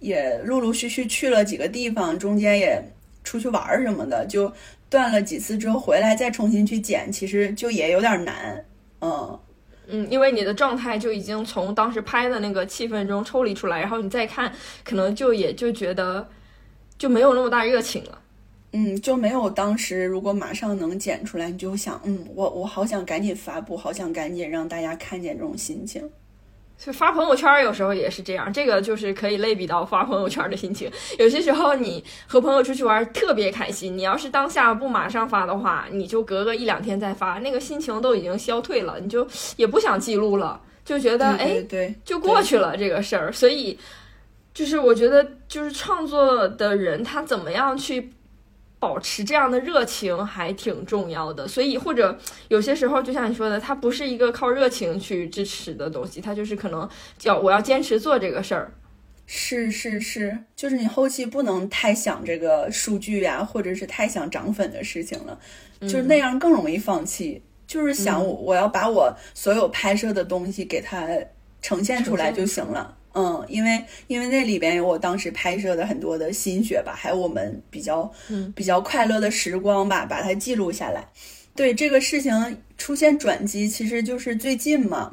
[0.00, 2.82] 也陆陆续续去了几个地方，中间也
[3.22, 4.52] 出去玩儿什么的，就
[4.90, 8.64] 断了几次之后回来再重新去剪，其实就也有点难，
[9.00, 9.38] 嗯。
[9.88, 14.52] 嗯，因为你的状态就已经从当时拍的那个气氛中抽离出来，然后你再看，
[14.84, 16.26] 可能就也就觉得
[16.98, 18.18] 就没有那么大热情了。
[18.72, 26.02] 嗯，就没有当时如果马上能剪出来，你就想，嗯，我我好想赶紧发布，好想赶紧让大家看见这种心情。
[26.78, 30.90] 就发朋友圈有时候也是这样，这个就是可以类比到发朋友圈的心情。
[31.18, 43.32] 有些时候你和朋友出去玩特别开心，你要是当下不马上发的话，你就隔个一两天再发，那个心情都已经消退了，你就也不想记录了，就觉得哎，对，就过去了这个事儿。
[43.32, 43.78] 所以，
[44.52, 48.12] 就是我觉得，就是创作的人他怎么样去。
[48.78, 58.72] 保持这样的热情还挺重要的，所以或者有些时候，就像你说的，它不是一个靠热情去支持的东西，它就是可能叫我要坚持做这个事儿。
[59.26, 65.36] 是是是，就是你后期不能太想这个数据呀，或者是太想涨粉的事情了，
[65.80, 67.42] 就是那样更容易放弃。
[67.66, 71.08] 就是想我我要把我所有拍摄的东西给它
[71.60, 72.96] 呈现出来就行了。
[73.18, 78.12] 嗯，因为因为那里边有我当时拍摄的很多的心血吧，还有我们比较
[78.54, 81.08] 比较快乐的时光吧，把它记录下来。
[81.54, 85.10] 对这个事情出现转机，其实就是最近嘛，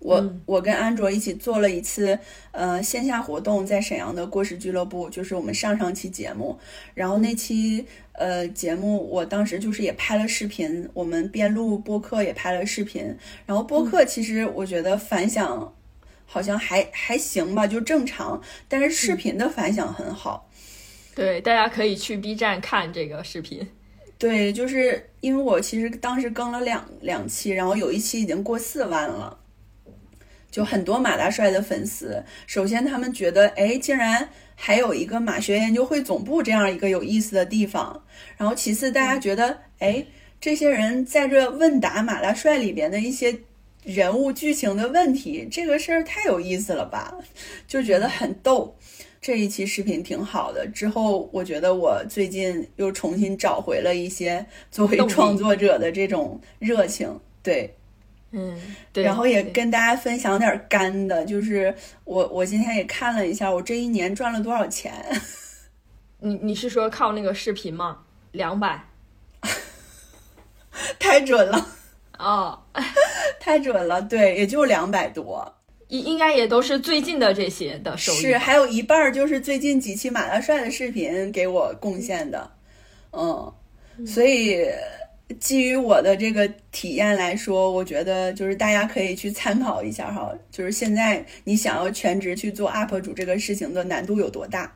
[0.00, 2.18] 我我跟安卓一起做了一次
[2.50, 6.58] 呃线下活动，在沈阳的过时俱乐部，就是我们上上期节目，
[6.92, 15.72] 然后那期呃节目我当时就是也拍了视频，我们边录播客也拍了视频，然后播客其实我觉得反响。
[16.26, 18.40] 好像还还行吧，就正常。
[18.68, 20.50] 但是视频的反响很好，
[21.14, 23.66] 对，大家可以去 B 站看这个视频。
[24.18, 29.38] 对，就是因为我其实当时更了两两期，然后有一期已经过四万了，
[30.50, 32.24] 就很多马大帅的粉丝。
[32.46, 38.02] 首先他们觉得，哎，竟然还有一个马学研究会总部这样一个有意思的地方。
[38.36, 40.06] 然后其次，大家觉得，哎，
[40.40, 43.36] 这些人在这问答马大帅里边的一些。
[43.84, 47.14] 人物剧情的问题，这个事儿太有意思了吧？
[47.68, 48.76] 就觉得很逗。
[49.20, 50.66] 这一期视频挺好的。
[50.66, 57.74] 之后我觉得我最近又重新找回了一些作为创作者的这种热情，对。
[58.36, 58.60] 嗯，
[58.92, 61.72] 对，然后也跟大家分享点干的，就是
[62.04, 64.92] 我我今天也看了一下，我这一年赚了多少钱。
[66.18, 67.98] 你你是说靠那个视频吗？
[68.32, 68.88] 两百，
[70.98, 71.68] 太准了
[72.18, 72.58] 哦，
[73.40, 75.54] 太准了，对，也就两百多，
[75.88, 82.50] 应应该也都是最近的这些的收益，是还有一半就是最近几期马大帅的视频给我贡献的，
[83.12, 83.52] 嗯，
[84.06, 84.66] 所以。
[85.40, 90.30] 基于我的这个体验来说，我觉得就是大家可以去参考一下哈。
[90.50, 94.70] 就是现在你想要全职去做 UP 主这个事情的难度有多大？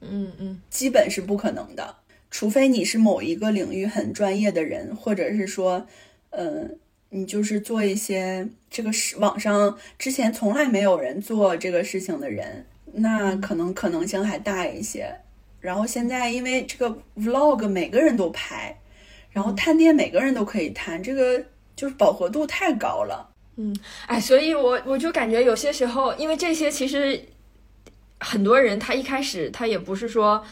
[0.00, 1.94] 嗯嗯，基本是不可能的，
[2.30, 5.86] 除非你是某一个领域很专业的人，或者是说，
[6.36, 6.78] 嗯，
[7.10, 15.14] 你就是做一些这个是网上之前从来没有人做这个事情的人，那可能可能性还大一些。
[15.60, 18.76] 然后现在因为这个 Vlog 每个人都拍。
[19.30, 21.44] 然后探店每个人都可以探，这个
[21.74, 23.28] 就是饱和度太高了。
[23.56, 27.20] 嗯，哎，所以我我就感觉有些时候，因为这些其实
[28.20, 30.44] 很多人他一开始他也不是说。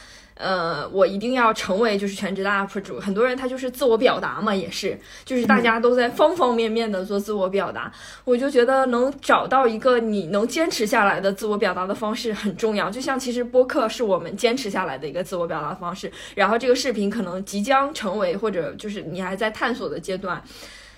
[0.43, 2.99] 呃，我一定要成为就是全职的 UP 主。
[2.99, 7.93] 很多人他就是自我表达嘛，也是，就是大家都在方方面面的做自我表达。
[8.25, 12.91] 我就觉得能找到一个你能坚持下来的自我表达的方式很重要。
[12.91, 20.43] 就像其实播客是我们坚持下来的一个自我表达方式，然后这个视频可能即将成为或者就是你还在探索的阶段，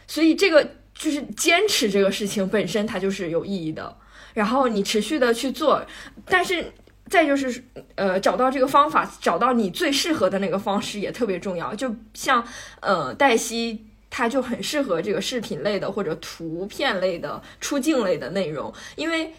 [0.07, 3.95] 所以这个就是坚持这个事情本身它就是有意义的。
[4.33, 5.85] 然后你持续的去做，
[6.25, 6.65] 但是。
[7.09, 7.63] 再就是，
[7.95, 11.75] 呃，找到这个方法，找到你最适合的那个方式也特别重要。
[11.75, 12.45] 就像，
[12.81, 19.33] 呃，黛西，她就很适合这个视频类的或者图片类的出镜类的内容，因为，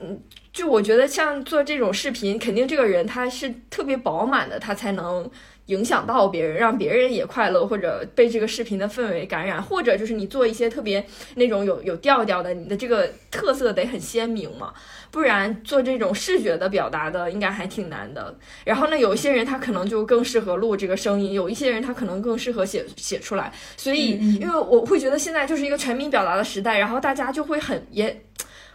[0.00, 0.20] 嗯，
[0.52, 5.30] 就我觉得像做这种视频，肯定这个人他是特别饱满的，他才能。
[5.66, 11.04] 影响到别人，让别人也快乐，或者被这个视频的氛围感染，或者就是你做一些特别
[11.36, 14.74] 那种有有调调的，你的这个特色得很鲜明嘛，
[15.10, 18.36] 不然做这种视觉的表达的应该还挺难的。
[18.64, 23.52] 然后呢，有一些人他可能就更适合录这个声音，有一些人他可能更适合写写出来。
[23.76, 28.22] 所以，因为我会觉得现在就是一个全民表达的时代，然后大家就会很也。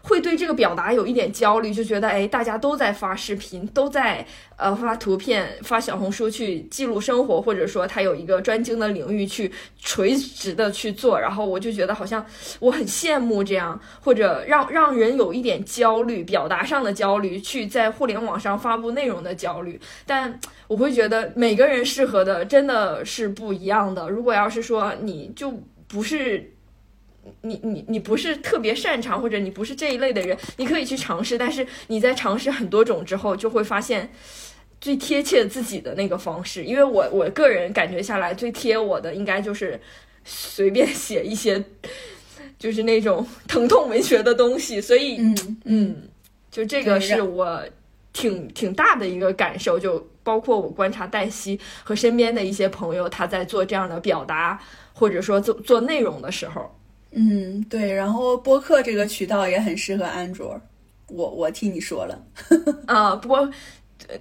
[0.08, 12.26] 会对这个表达有一点焦虑，就觉得哎，大家都在发视频，都在呃发图片、发小红书去记录生活，或者说他有一个专精的领域去垂直的去做，然后我就觉得好像
[12.60, 19.78] 我很羡慕这样，或者让让人有一点焦虑，表达上的焦虑，去在互联网上发布内容的焦虑。
[20.06, 24.10] 但我会觉得每个人适合的真的是不一样的。
[24.10, 25.52] 如果要是说你就
[25.88, 26.54] 不是。
[27.42, 31.38] 你你你不是特别擅长，或者你不是这一类的人，你可以去尝试。
[31.38, 34.12] 但是你在尝试很多种之后，就会发现
[34.80, 36.64] 最贴切自己的那个方式。
[36.64, 39.80] 因为我我个人感觉下来，最贴我的应该就是
[40.24, 41.64] 随便写一些，
[42.60, 44.80] 就是那种疼痛文学的东西。
[44.80, 45.96] 所以，嗯嗯，
[46.52, 47.64] 就这个是我
[48.14, 49.80] 挺挺大的一个感受。
[49.80, 54.62] 就包括我观察黛西和身边的一些朋友，他在做这样的表达，
[54.94, 56.77] 或者说做做内容的时候。
[57.20, 60.62] 嗯，对，然后播客这个渠道也很适合安卓，
[61.08, 62.24] 我我替你说了
[62.86, 63.50] 啊，播，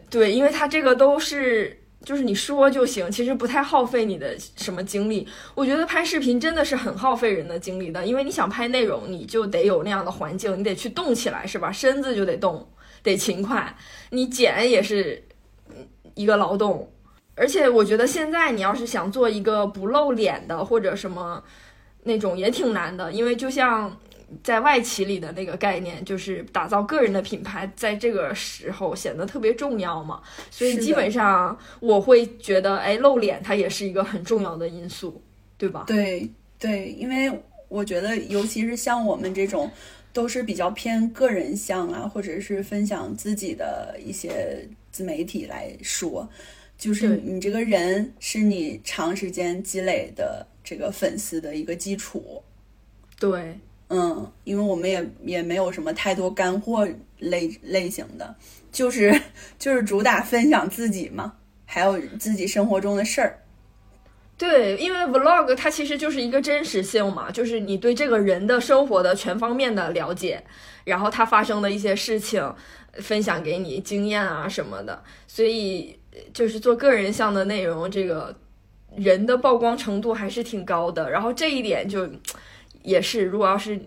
[0.08, 5.28] 对，因为它这个都是就是你说就行，其实不太耗费你的什么精力。
[5.54, 11.70] 我觉得拍视频真的是很耗费人的精力的，因为你想拍内容，你就得有那样的环境，你得去动起来，是吧？
[11.70, 12.66] 身子就得动，
[13.02, 13.76] 得勤快。
[14.08, 15.22] 你剪也是
[16.14, 16.90] 一个劳动，
[17.34, 21.44] 而且我觉得现在你要是想做一个不露脸的或者什么。
[22.06, 23.94] 那种也挺难的，因为就像
[24.42, 30.22] 在外企里的那个概念，就是打造个人的品牌，在这个时候显得特别重要嘛。
[30.48, 35.20] 所以基本上我会觉得，哎，露脸它也是一个很重要的因素，
[35.58, 35.84] 对吧？
[35.88, 37.30] 对对，因为
[37.68, 39.68] 我觉得，尤其是像我们这种
[40.12, 46.28] 都是比较偏个人向啊，或者是分享自己的一些自媒体来说，
[46.78, 50.46] 就是你这个人是你长时间积累的。
[50.66, 52.42] 这个粉丝的一个基础，
[53.20, 53.56] 对，
[53.88, 56.84] 嗯，因为我们也也没有什么太多干货
[57.20, 58.34] 类类型的，
[58.72, 59.22] 就是
[59.60, 61.34] 就是主打分享自己嘛，
[61.66, 63.38] 还有自己生活中的事儿。
[64.36, 70.42] 对，因为 vlog 它其实就是一个真实性嘛，就是你对这个人的生活的全方面的了解，
[70.82, 72.52] 然后他发生的一些事情
[72.94, 75.96] 分享给你经验啊什么的，所以
[76.34, 78.36] 就是做个人向的内容这个。
[78.96, 82.08] 人的曝光程度还是挺高的，然后这一点就
[82.82, 83.80] 也是，如果要是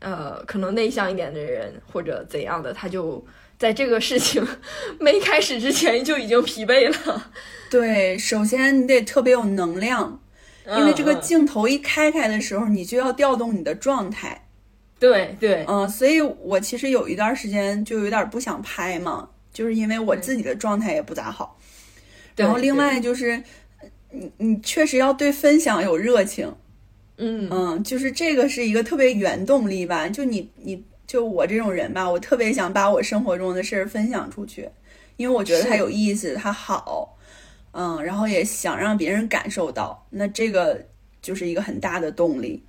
[0.00, 3.24] 呃可能内向一点的人或者怎样的，他就
[3.58, 4.46] 在这个事情
[4.98, 7.30] 没开始之前就已经疲惫了。
[7.70, 10.20] 对，首先你得特别有能量，
[10.76, 14.46] 因为这个镜头一开开的时候，你就要调动你的状态。
[14.98, 21.58] 对对，嗯，所以我其实有一段时间就有点不想拍嘛，就是因为我自己的状态也不咋好。
[22.36, 23.42] 然后另外就是，呃
[24.14, 26.54] 你你确实要对分享有热情，
[27.16, 30.08] 嗯嗯，就是这个是一个特别原动力吧。
[30.08, 34.68] 就你你就我这种人吧，我特别想把我生活中的事儿分享出去，
[35.16, 37.16] 因为我觉得它有意思，它好，
[37.72, 40.80] 嗯，然后也想让别人感受到，那这个
[41.20, 42.62] 就是一个很大的动力。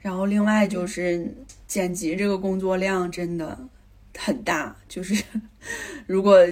[0.00, 1.26] 然后另外就是
[1.66, 3.58] 剪辑这个工作量真的
[4.18, 5.24] 很大，就是
[6.06, 6.46] 如果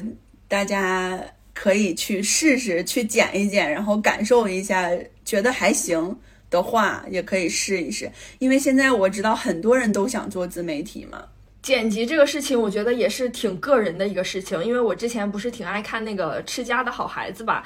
[0.48, 1.22] 大家
[1.54, 4.90] 可以去试试去剪一剪，然后感受一下，
[5.24, 6.18] 觉得还行
[6.50, 8.10] 的话，也可以试一试。
[8.38, 11.24] 因为现在我知道很多人都想做自媒体嘛，
[11.62, 17.64] 剪辑这个事情，我觉得也是挺个人的一个事情，因为我之前不是挺爱看那个吃家的好孩子吧，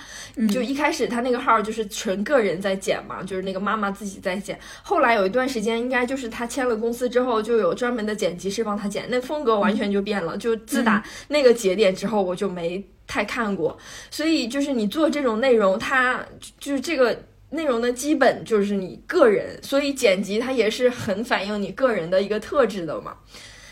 [0.52, 4.58] 就一开始他那个号就是纯个人在剪嘛，就是那个妈妈自己在剪。
[4.82, 10.36] 后来有一段时间，应该就是他签了公司之后，就有专门的剪辑师帮他剪，那风格完全就变了。
[10.36, 13.78] 就自打那个节点之后，我就没太看过。
[14.10, 16.22] 所以就是你做这种内容，它
[16.60, 17.18] 就是这个。
[17.50, 23.14] 内容的基本就是你个人，所以剪辑它也是很反映你个人的一个特质的嘛。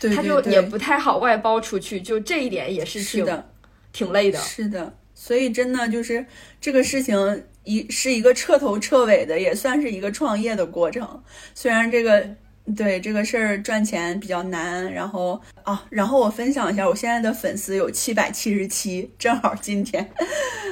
[0.07, 3.49] 对它就也不太好外包出去，就这一点也是挺是的，
[3.91, 4.39] 挺累的。
[4.39, 6.25] 是的，所以真的就是
[6.59, 11.23] 这个事情一是一个彻头彻尾的，也算是一个创业的过程。
[11.53, 12.27] 虽然这个
[12.75, 20.09] 对这个事儿赚钱比较难，然后啊，然后我分享一下，我现在的粉丝有七百七十七，正好今天，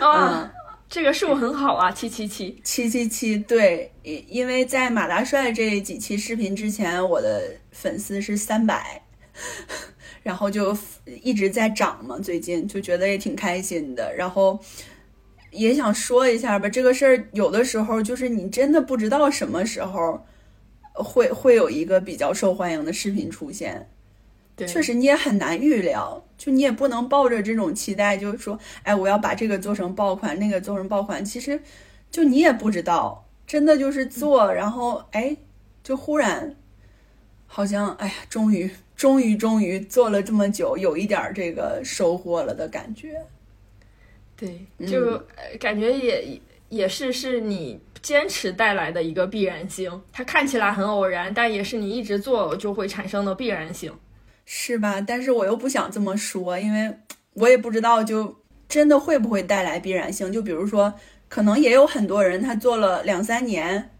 [0.02, 0.52] 啊，
[0.90, 2.60] 这个数很好啊，七七七。
[2.64, 9.03] 七七七，对，因因为在马大帅这几期视频之前，我的粉丝是三百，
[10.22, 10.78] 然后就
[11.22, 14.60] 一直在涨嘛，最近就觉得也挺开心的，然后
[15.52, 20.26] 也想说一下吧，这个事儿有的时候就是你真的不知道什么时候
[20.94, 23.90] 会会有一个比较受欢迎的视频出现，
[24.56, 31.60] 对，确实你也很难预料，就你也不能抱着这种期待，就是说，哎，我要把这个做成爆款，那个做成爆款，其实
[32.10, 35.36] 就你也不知道，真的就是做，然后哎，
[35.84, 36.56] 就忽然
[37.56, 43.22] 好像哎呀，终于终于终于做了这么久，有一点儿这个收获了的感觉。
[44.36, 50.02] 对，嗯就呃感觉也也是是你坚持带来的一个必然性。
[50.12, 53.94] 它看起来很偶然，但也是你一直做就会产生的必然性。
[54.46, 55.00] 是吧？
[55.00, 56.92] 但是我又不想这么说，因为
[57.34, 58.36] 我也不知道，就
[58.68, 60.34] 真的会不会带来必然性。
[60.34, 60.92] 就比如说，
[61.30, 63.92] 可能也有很多人他做了两三年，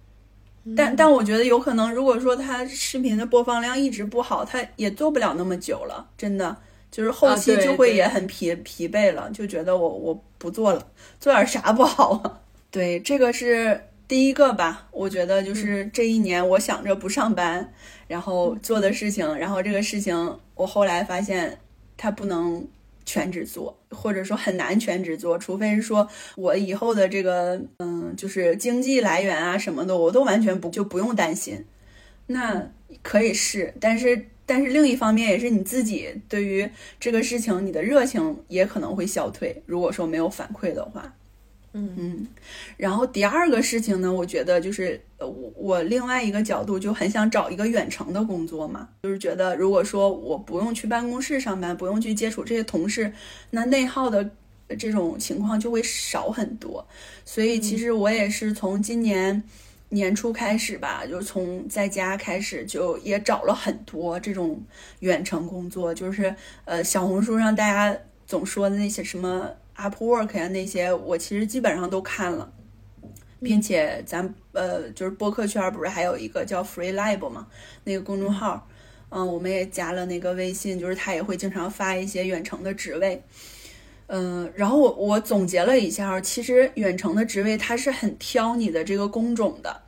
[0.78, 6.08] 但但我觉得有可能，如果说他视频的播放量一直不好，他也做不了那么久了。
[6.18, 6.56] 真的，
[6.90, 10.88] 就是后期就会也很疲、疲惫了，就觉得我我不做了，
[11.20, 12.40] 做点啥不好啊？
[12.72, 14.88] 对，这个是第一个吧。
[14.92, 17.74] 我觉得就是这一年，我想着不上班，
[18.08, 21.60] 然后做的事情，然后这个事情我后来发现
[21.98, 22.66] 它不能
[23.06, 31.66] 全职做，或者说很难全职做，除非是说我以后的这个嗯，就是经济来源啊什么的，我都完全不就不用担心。
[32.28, 41.14] 那可以试，但是但是另一方面也是你自己对于这个事情你的热情也可能会消退，如果说没有反馈的话。
[41.76, 42.28] 嗯嗯，
[42.78, 53.12] 然后第二个事情呢，我觉得就是呃，我我另外一个角度就很想找一个远程的工作嘛，就是觉得如果说我不用去办公室上班，不用去接触这些同事，
[53.50, 54.30] 那内耗的
[54.78, 56.86] 这种情况就会少很多。
[57.26, 59.42] 所以其实我也是从今年
[59.90, 64.62] 年初开始吧，就从在家开始就也找了很多这种
[65.00, 69.50] 远程工作，就是呃小红书上大家总说的那些什么。
[69.76, 72.52] Upwork 呀，那些我其实基本上都看了，
[73.42, 77.48] 并且咱呃就是播客圈不是还有一个叫 Free Lab 嘛，
[77.84, 78.68] 那个公众号，
[79.10, 83.22] 嗯，我们也加了那个微信，就是他也会经常发一些远程的职位，
[84.08, 89.82] 嗯，然后我我总结了一下，其实远程的职位它是很挑你的这个工种的，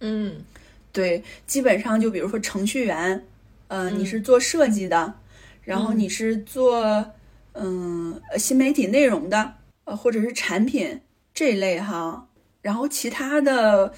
[0.00, 0.44] 嗯。
[0.92, 3.24] 对，基本上就比如说程序员，
[3.66, 3.98] 呃，嗯。
[3.98, 5.14] 你是做设计的，
[5.62, 7.13] 然后你是做。
[7.54, 11.00] 嗯，新媒体内容的，呃，或者是产品
[11.32, 12.28] 这一类哈，
[12.60, 13.92] 然后其他的，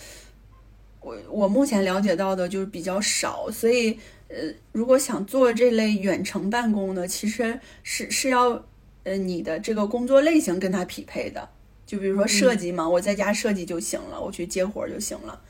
[1.00, 3.98] 我我目前了解到的就是比较少，所以
[4.28, 4.36] 呃，
[4.72, 8.62] 如果想做这类远程办公的，其实是是要
[9.04, 11.48] 呃你的这个工作类型跟它匹配的，
[11.86, 15.40] 就比如说设计嘛，我在家设计就行了，我去接活就行了。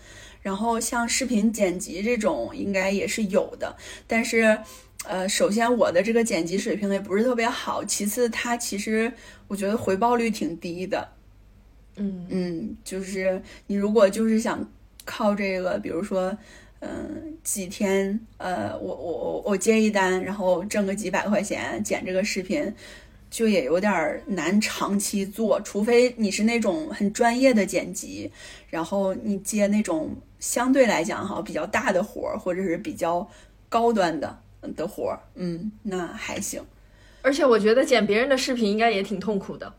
[0.42, 3.76] 然后像视频剪辑这种应该也是有的，
[4.06, 4.56] 但是
[5.08, 9.12] 呃，首先我的这个剪辑水平也不是特别好，其次它其实
[9.48, 11.08] 我觉得回报率挺低的。
[11.96, 14.68] 嗯嗯，就是你如果就是想
[15.04, 16.36] 靠这个，比如说，
[16.80, 22.70] 嗯，几天，呃，我我我我接一单，然后挣个几百块钱剪这个视频，
[23.30, 28.30] 就也有点难长期做，除非你是那种很专业的剪辑，
[28.68, 33.26] 然后你接那种相对来讲哈比较大的活儿，或者是比较
[33.70, 34.38] 高端的
[34.74, 36.62] 的活儿，嗯，那还行。
[37.22, 39.72] 而且我觉得剪别人的视频应该也挺痛苦的。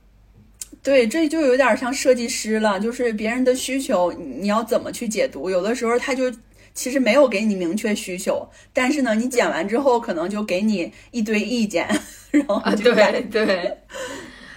[0.84, 5.50] 对，这就有点像设计师了，就是别人的需求，你要怎么去解读？
[5.50, 6.32] 有的时候他就
[6.74, 11.88] 其实没有给你明确需求，但是呢，你剪完之后可能就给你一堆意见，
[12.32, 13.78] 然后对对。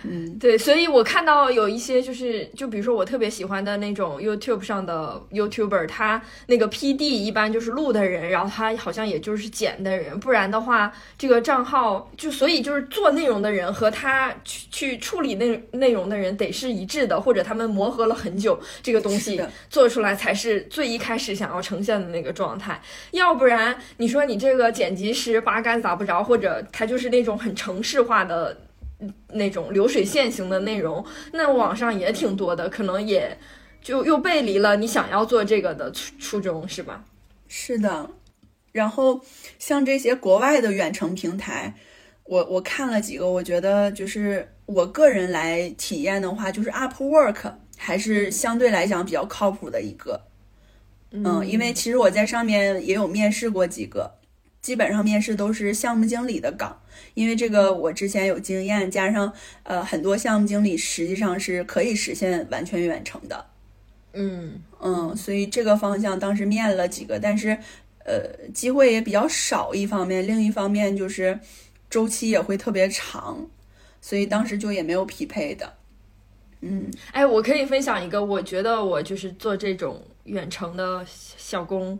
[0.02, 22.80] 嗯，对，所以我看到有一些就是，就比如说我特别喜欢的那种 YouTube 上的 YouTuber，他那个 PD 一般就是录的人，然后他好像也就是剪的人，不然的话，这个账号就所以就是做内容的人和他去去处理内内容的人得是一致的，或者他们磨合了很久，这个东西做出来才是最一开始想要呈现的那个状态，
[23.10, 28.56] 要不然你说你这个剪辑师八竿子打不着，或者他就是那种很程式化的。
[29.28, 33.36] 那种流水线型的内容，那网上也挺多的，可能也
[33.82, 37.04] 就又背离了你想要做这个的初初衷，是吧？
[37.48, 38.10] 是的。
[38.72, 39.20] 然后
[39.58, 41.74] 像这些国外的远程平台，
[42.24, 50.20] 我我看了几个，我觉得就是我个人来体验的话，就是 Upwork 还是相对来讲比较靠谱的一个。
[51.10, 54.18] 嗯，因为其实我在上面也有面试过几个，
[54.62, 56.80] 基本上面试都是项目经理的岗，
[57.14, 59.32] 因为这个我之前有经验，加上
[59.62, 63.46] 呃很多项目经理实际上是可以实现完全远程的。
[64.12, 67.56] 嗯嗯，所以这个方向当时面了几个，但是
[68.04, 69.72] 呃机会也比较少。
[69.72, 71.38] 一方面，另一方面就是
[71.88, 73.46] 周期也会特别长，
[74.00, 75.74] 所以当时就也没有匹配的。
[76.62, 81.98] 嗯哎，我可以分享一个，我觉得我就是做这种远程的小工，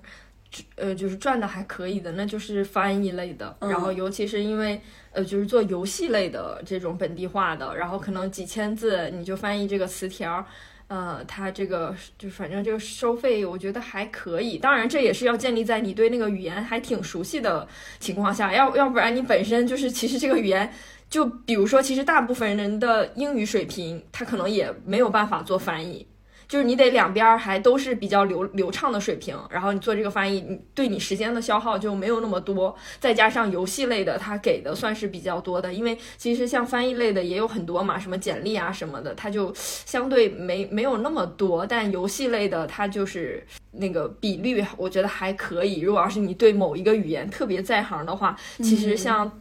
[0.76, 3.56] 呃，就是赚的还可以的，那就是翻译类的。
[3.60, 4.80] 嗯然后尤其是因为
[5.12, 10.44] 呃，就是做游戏类的这种本地化的，然后可能几千字你就翻译这个词条。
[10.88, 14.58] 呃，它这个就反正这个收费，我觉得还可以。
[14.58, 17.64] 当然，这也是要建立在你对那个语言还挺熟悉的
[18.00, 20.68] 情况下，要要不然你本身就是其实这个语言，
[21.08, 26.04] 就比如说，其实大部分人的英语水平，他可能也没有办法做翻译，
[26.50, 32.74] 就是你得两边儿还都是比较流流畅的水平，然后你做这个翻译，你对你时间的消耗就没有那么多。
[32.98, 41.64] 再加上游戏类的，它给的算是比较多的，因为其实像翻译类的也有很多嘛，什么简历啊什么的，它就相对没没有那么多。
[41.64, 45.82] 但游戏类的，它就是那个比率，我觉得还可以。
[45.82, 49.39] 如果要是你对某一个语言特别在行的话，其实像。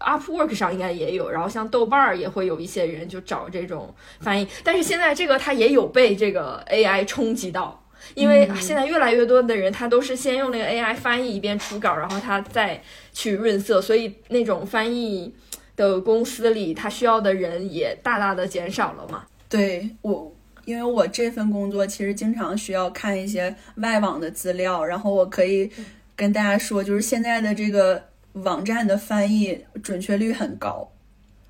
[0.00, 7.82] Upwork 上应该也有，然后像豆瓣儿也会有一些人就找这种翻译，但是现在这个它也有被这个 AI 冲击到，
[8.14, 12.82] 因为现在越来越多的人他都是先用那个 AI 翻译一遍初稿，然后他再
[13.12, 15.34] 去润色，所以那种翻译
[15.74, 19.24] 的公司里他需要的人也大大的减少了嘛。
[19.48, 20.32] 对我，
[20.64, 25.70] 因为我这份工作其实经常需要看一些外网的资料，然后我可以
[26.14, 28.02] 跟大家说，就是现在的这个
[28.44, 30.90] 网站的翻译准确率很高。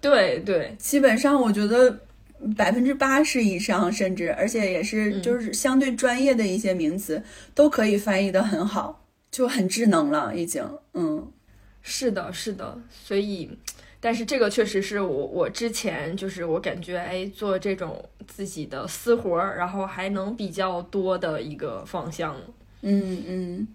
[0.01, 2.01] 对对，基本上我觉得
[2.57, 7.23] 百分之八十以上，甚至而且也是就是相对专业的一些名词、
[7.55, 10.63] 都可以翻译的很好，就很智能了，已经。
[10.95, 11.31] 嗯，
[11.83, 13.51] 是的，是的，所以。
[13.99, 22.37] 但是这个确实是我我之前就是我感觉哎做这种自己的私活儿，然后还能比较多的一个方向。
[22.83, 23.69] 嗯嗯，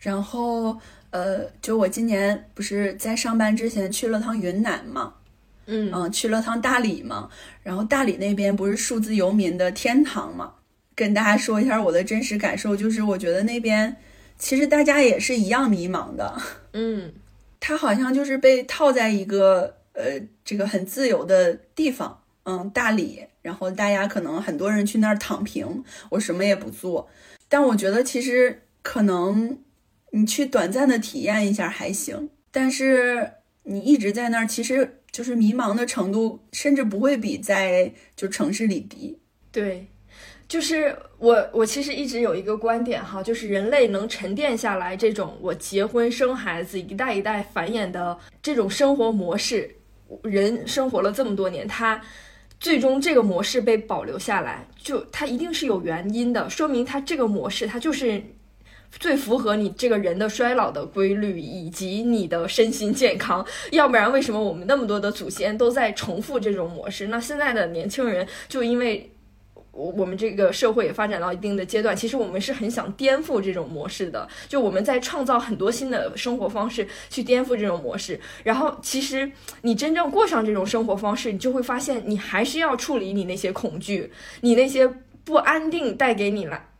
[0.00, 0.78] 然后
[1.16, 5.14] 呃，就我今年不是在上班之前去了趟云南嘛，
[5.64, 5.90] 嗯。
[5.94, 7.30] 嗯，去了趟大理嘛，
[7.62, 10.52] 然后大理那边不是数字游民的天堂嘛，
[10.94, 13.96] 跟大家说一下我的真实感受，就是我觉得那边
[14.38, 16.36] 其实大家也是一样迷茫的，
[16.74, 17.14] 嗯。
[17.58, 27.08] 他好像就是被套在一个呃这个很自由的地方，嗯，大理，然后大家可能很多人去那儿躺平，我什么也不做，
[27.48, 29.58] 但我觉得其实可能
[30.12, 33.30] 你去短暂的体验一下还行，但是
[33.64, 39.18] 你一直在那儿，其实就是迷茫的程度，甚至不会比在就城市里低。
[39.50, 39.86] 对，
[40.46, 49.74] 就是我我其实一直有一个观点哈，就是人类能沉淀下来这种我结婚生孩子一代一代繁衍的这种生活模式，
[50.22, 52.00] 人生活了这么多年，他
[52.60, 58.22] 最终这个模式被保留下来，就它一定是有原因的，说明它这个模式它就是
[58.90, 63.44] 最符合你这个人的衰老的规律以及你的身心健康。
[63.72, 67.08] 要不然，为什么我们那么多的祖先都在重复这种模式？
[67.08, 69.10] 那现在的年轻人就因为。
[69.72, 78.18] 我我们这个社会也发展到一定的阶段，其实我们是很想颠覆这种模式的，就我们在创造很多新的生活方式去颠覆这种模式。
[78.42, 79.30] 然后，其实
[79.60, 84.10] 你真正过上这种生活方式，你就会发现，你还是要处理你那些恐惧，
[84.40, 84.90] 你那些
[85.24, 86.70] 不安定带给你来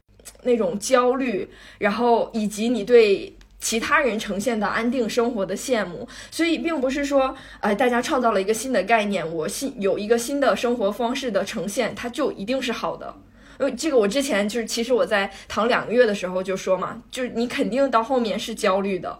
[0.46, 3.34] 那种焦虑，然后以及你对。
[3.58, 13.12] 其他人呈现的安定生活的羡慕，所以并不是说，呃，大家创造了一个新的概念，我新有一个新的生活方式的呈现，它就一定是好的。
[13.58, 19.18] 因为这个，我之前就是，其实我在躺两个月的时候就说嘛，就是你肯定到后面是焦虑的。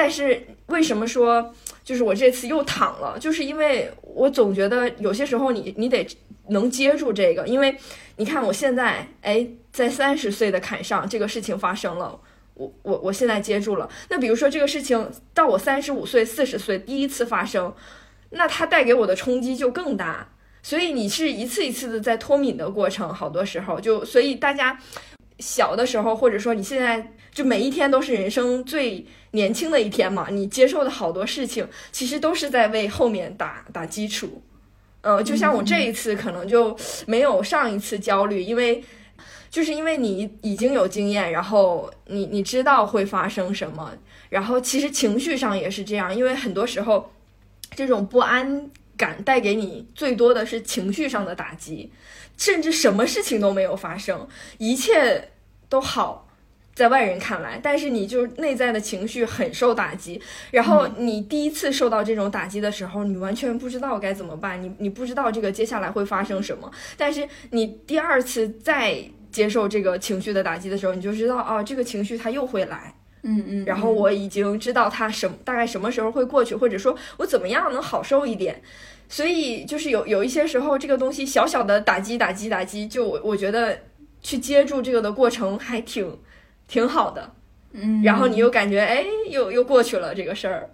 [0.00, 6.06] 但是为什么说，就是我这次又躺了，就是因为我总觉得有些时候你你得
[6.50, 7.76] 能接住这个，因为
[8.14, 12.16] 你看我现在，哎，在三十岁的坎上，这个事情发生了。
[12.54, 13.90] 我我我现在接住了。
[14.08, 17.74] 那比如说这个事情到我三十五岁、四十岁第一次发生，
[18.30, 20.28] 那它带给我的冲击就更大。
[20.62, 24.78] 所以你是一次一次的在脱敏的过程，好多时候就所以大家
[25.40, 34.42] 小的时候，或者说你现在就每一天都是人生最年轻的一天嘛，你接受的好多事情，其实都是在为后面打打基础。
[35.02, 36.76] 呃，就像我这一次可能就
[37.06, 38.82] 没有上一次焦虑，因为。
[39.50, 43.90] 就是因为你已经有经验，然后你你知道会发生什么，
[44.28, 47.10] 然后其实情绪上也是这样，因为很多时候
[47.74, 51.90] 这种不安感带给你最多的是情绪上的打击，
[52.36, 54.28] 甚至什么事情都没有发生，
[54.58, 55.30] 一切
[55.70, 56.27] 都好，
[56.78, 60.22] 在外人看来，但是你就内在的情绪很受打击，
[60.52, 69.02] 然后你第一次受到这种打击的时候，你完全不知道该怎么办，你你不知道这个接下来会发生什么，但是你第二次再。
[69.30, 78.62] 接受这个情绪的打击的时候，你就知道啊，这个情绪它又会来，嗯嗯，然后我已经知道它什大概什么时候会过去，或者说我怎么样能好受一点。
[79.06, 83.78] 所以就是有有一些时候，这个东西小小的打击打击打击，就我我觉得
[84.22, 86.18] 去接住这个的过程还挺
[86.68, 87.32] 挺好的，
[87.72, 90.70] 嗯，然后你又感觉哎，又又过去了这个事儿。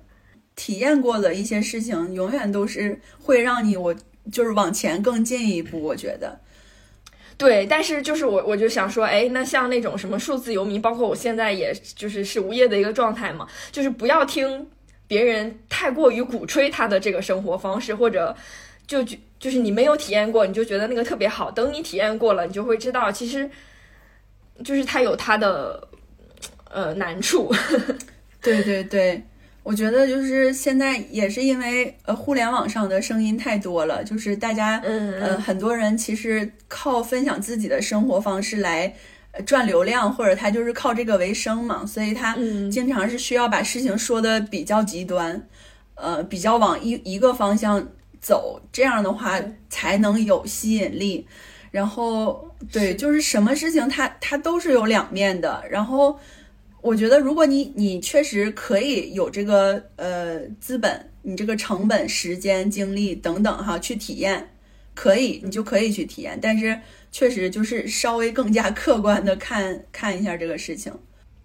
[0.57, 3.95] 体验过的一些事情，永远都是会让你我
[4.31, 6.39] 就是往前更进一步，我觉得。
[7.37, 14.65] 对，但是就是我，我就想说，哎，那像那种什么数字游民，包括我现在也就是是无业的一个状态嘛，就是不要听
[15.09, 18.35] 别人太过于鼓吹他的这个生活方式，或者
[18.87, 23.51] 就就就是你没有体验过，你就觉得那个特别好，等你体验过了，你就会知道，其实
[24.63, 25.89] 就是他有他的
[26.71, 27.51] 呃难处。
[28.41, 29.23] 对对对。
[29.63, 38.95] 我觉得就是现在也是因为呃互联网上的声音太多了，就是大家呃很多人其实靠分享自己的生活方式来
[39.47, 42.37] 赚流量，或者他就是靠这个为生嘛，所以他
[42.71, 45.49] 经常是需要把事情说的比较极端，
[45.95, 47.89] 呃比较往一一个方向
[48.21, 49.41] 走，这样的话
[49.71, 51.27] 才能有吸引力。
[51.71, 56.19] 然后对，就是什么事情它它都是有两面的，然后。
[56.85, 64.51] 我觉得，如果你你确实可以有这个呃资本，你这个成本、时间、精力等等哈，去体验，
[64.95, 66.39] 可以，你就可以去体验。
[66.43, 66.79] 但是，
[67.11, 70.93] 确实就是稍微更加客观的看看一下这个事情。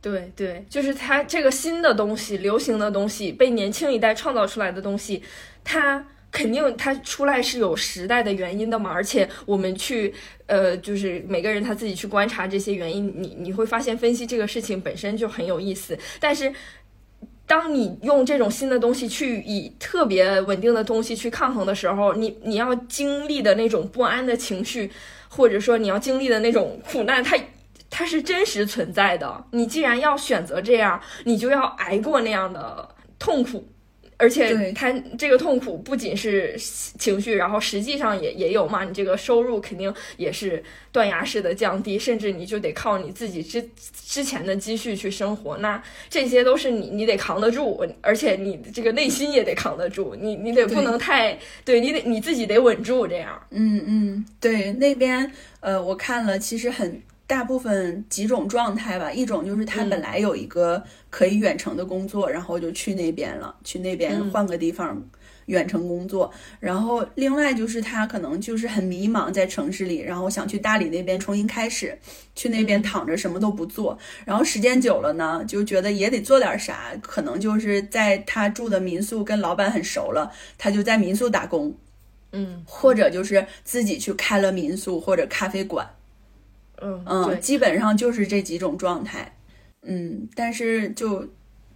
[0.01, 5.23] 对对，就是它这个新的东西、流行的东西、被年轻一代创造出来的东西，
[5.63, 6.05] 它。
[6.31, 10.13] 肯定它出来是有时代的原因的嘛，而且我们去，
[10.45, 15.97] 呃，就是每个人他自己去观察这些原因，你你会发现分析这个事情本身就很有意思。
[16.19, 16.53] 但是，
[17.47, 24.91] 当你用这种新的东西去以特别稳定的东西去抗衡的时候，你你要经历的那种不安的情绪，
[25.29, 27.35] 或者说你要经历的那种苦难，它
[27.89, 29.45] 它是真实存在的。
[29.51, 33.67] 你既然要选择这样，你就要挨过那样的痛苦。
[34.19, 40.61] 而且他这个痛苦不仅是情绪，然后实际上也也有嘛，你这个收入肯定也是
[40.91, 53.41] 断崖式的降低，甚至你就得靠你自己之之前的积蓄去生活，那这些都是你你得扛得住，而且你这个内心也得扛得住，你你得不能太对你得你自己得稳住这样。
[53.51, 57.01] 嗯嗯，对，那边呃我看了，其实很。
[57.29, 64.99] 大部分几种状态吧，一种就是他本来有一个可以远程的工作，然后就去那边了，去那边换个地方
[65.45, 66.33] 远程工作。
[66.59, 71.95] 然后另外就是他可能就是很迷茫在城市里，然后想去大理那边重新开始，
[72.33, 73.95] 去那边躺着什么都不做。
[74.25, 81.77] 然后时间久了呢，就觉得也得做点啥，可能就是在他住的民宿跟老板很熟了，他就在民宿打工，
[82.31, 85.87] 嗯，或者就是自己去开了民宿或者咖啡馆。
[86.81, 89.35] 嗯嗯，基本上就是这几种状态。
[89.83, 91.27] 嗯，但是就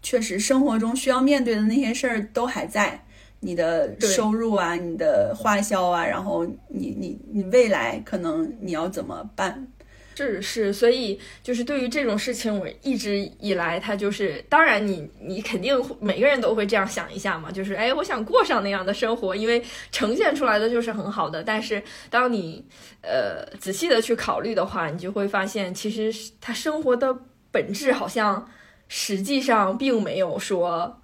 [0.01, 3.03] 确实生活中需要面对的那些事儿都还在，
[3.39, 9.67] 你的收入啊，你的花销啊，然后你你你未来可能你要怎么办？
[10.15, 21.43] 是是，所以就是对于这种事情，我一直以来，他就是当然你你肯定每个人都会这样想一下嘛，就是哎，我想过上那样的生活，因为呈现出来的就是很好的。
[21.43, 22.63] 但是当你
[23.01, 27.15] 呃仔细的去考虑的话，你就会发现，其实他生活的
[27.51, 28.49] 本质好像
[28.87, 31.01] 实际上并没有说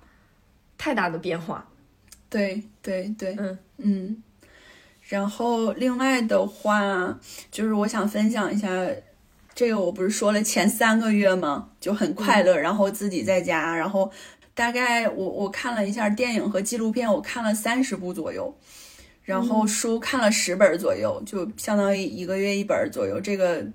[0.77, 1.67] 太大的变化。
[2.29, 4.23] 对对对，嗯嗯。
[5.09, 8.69] 然后另外的话，就是我想分享一下，
[9.55, 11.67] 这个我不是说了前三个月吗？
[11.79, 14.11] 就很快乐，然后自己在家，然后
[14.53, 18.55] 大概我我看了一下电影和纪录片，我看了三十部左右，
[19.23, 23.65] 然后书看了十本左右，就相当于一个月一本左右，这个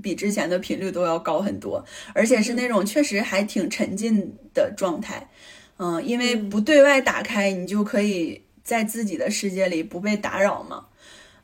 [0.00, 1.84] 比之前的频率都要高很多，
[2.14, 5.28] 而且是那种确实还挺沉浸的状态，
[5.78, 8.43] 嗯，因为不对外打开，你就可以。
[8.64, 10.86] 在自己的世界里不被打扰嘛，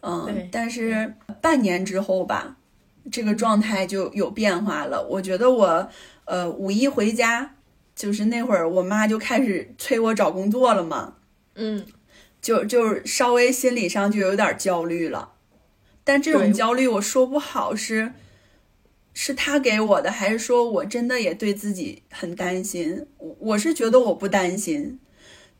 [0.00, 2.56] 嗯，但是半年之后吧，
[3.12, 5.06] 这个状态就有变化了。
[5.06, 5.88] 我觉得我，
[6.24, 7.54] 呃，五一回家，
[7.94, 11.16] 就是那会儿我妈就开始催我找工作了嘛，
[11.56, 11.84] 嗯，
[12.40, 15.32] 就就是稍微心理上就有点焦虑了。
[16.02, 18.14] 但这种焦虑我说不好是，
[19.12, 23.06] 是他给我的，还是说我真的也对自己很担心？
[23.18, 24.98] 我我是觉得我不担心。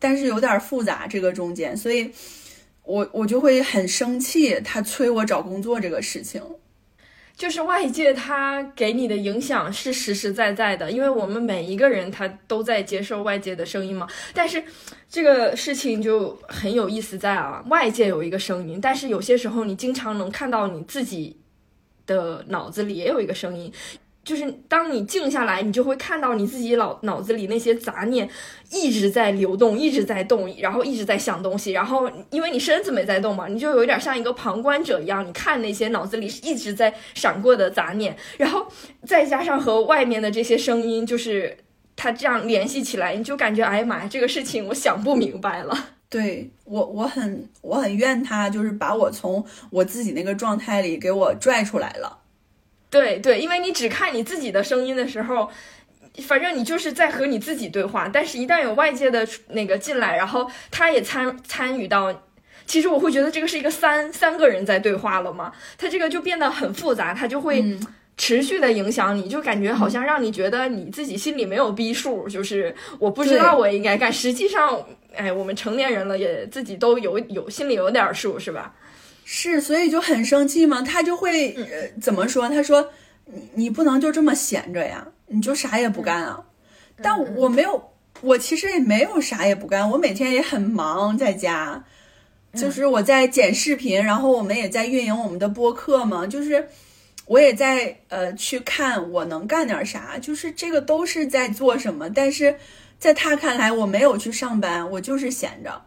[0.01, 2.11] 但是有点复杂，这个中间，所以
[2.83, 6.43] 我我就会很生气，他催我找工作这个事情，
[7.37, 14.09] 就是外界他给你的影响是实实在在的，因为我们每一个人他都在接受外界的声音嘛。
[14.35, 14.63] 但是
[15.09, 21.37] 这个事情就很有意思在啊，外界有一个声音，但是有些时候你经常能看到你自己
[22.07, 23.73] 的脑子里也有一个声音。
[24.23, 28.29] 就是当你静下来，你就会看到你自己脑脑子里那些杂念
[28.71, 31.73] 一直在流动，一直在动，然后一直在想东西。
[31.73, 38.67] 然后因为你身子没在动嘛，你就有点像一个旁观者一样，你看那些脑子里一直在闪过的杂念，然后
[39.07, 41.57] 再加上和外面的这些声音，就是
[41.97, 45.77] 它这样联系起来，你就感觉哎呀妈呀，这个事情我想不明白了。
[46.11, 52.19] 对我，我很我很怨他，就是把我从我自己那个状态里给我拽出来了。
[52.91, 55.49] 对对，因为你只看你自己的声音的时候，
[56.27, 58.11] 反正你就是在和你自己对话。
[58.13, 62.13] 但是，一旦有外界的那个进来，然后他也参参与到，
[62.67, 65.53] 其实我会觉得这个是一个三三个人在对话了嘛。
[65.79, 67.65] 他这个就变得很复杂，他就会
[68.17, 74.13] 持续的影响你，就感觉好像让你觉得你自己心里没有逼数，就是我不知道我应该干。
[74.13, 74.85] 实际上，
[75.15, 78.75] 哎，我们成年人了，也自己都有有心里有点数，是吧？
[79.33, 82.49] 是，所以就很生气嘛，他就会呃怎么说？
[82.49, 82.91] 他说
[83.27, 86.43] 你你不能就这么闲着呀，你就啥也不干啊。
[87.01, 91.85] 但我没有，我其实也没有啥也不干，我每天也很忙，在家，
[92.57, 96.67] 就是我在剪视频，然后我们也在运营我们的播客嘛，就是
[97.27, 102.11] 我也在呃去看我能干点啥，就是这个都是在做什么。
[102.11, 102.57] 但是
[102.99, 105.83] 在他看来，我没有去上班，我就是闲着。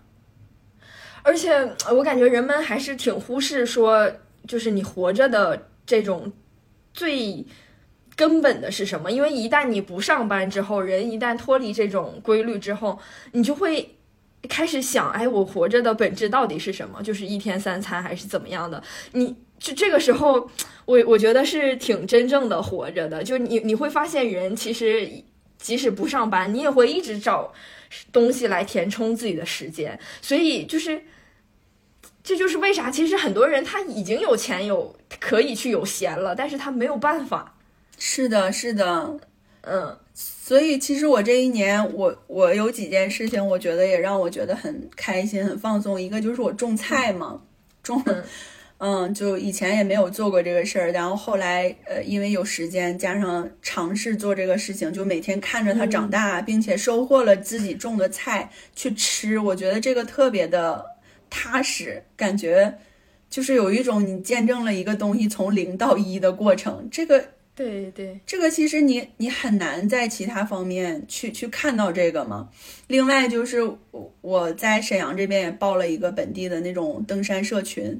[1.23, 1.51] 而且
[1.89, 4.11] 我感觉人们还是挺忽视说，
[4.45, 6.31] 就是你活着的这种
[6.93, 7.45] 最
[8.15, 9.09] 根本的是什么？
[9.09, 12.99] 因为一旦你不上班之后，人一旦脱离这种规律之后，
[13.31, 13.95] 你就会
[14.49, 17.01] 开始想，哎，我活着的本质到底是什么？
[17.01, 18.83] 就是一天三餐还是怎么样的？
[19.13, 20.49] 你就这个时候，
[20.83, 23.23] 我我觉得是挺真正的活着的。
[23.23, 25.09] 就你你会发现，人其实
[25.57, 27.53] 即使不上班，你也会一直找
[28.11, 29.97] 东西来填充自己的时间。
[30.21, 31.01] 所以就是。
[32.23, 37.53] 这就是为啥，其实很多人他已经有钱有可以去有闲了，但是他没有办法。
[37.99, 39.19] 是的，是的，
[39.61, 46.01] 嗯，所以其实我这一年，我我有几件事情，我觉得也让我觉得很开心、很放松。
[46.01, 47.41] 一个就是我种菜嘛，
[47.83, 48.01] 种，
[48.77, 60.92] 嗯，就以前也没有做过这个事儿，然后后来呃，因为有时间加上尝试做这个事情，就每天看着它长大，并且收获了自己种的菜去吃，我觉得这个特别的。
[61.35, 62.77] 踏实，感觉
[63.27, 66.87] 就是有一种你见证了一个东西从零到一的过程。
[66.91, 67.25] 这个，
[67.55, 72.47] 对对，这个其实你你很难在其他方面去去看到这个嘛。
[72.85, 73.59] 另外就是
[74.21, 77.99] 我在沈阳这边也报了一个本地的那种登山社群，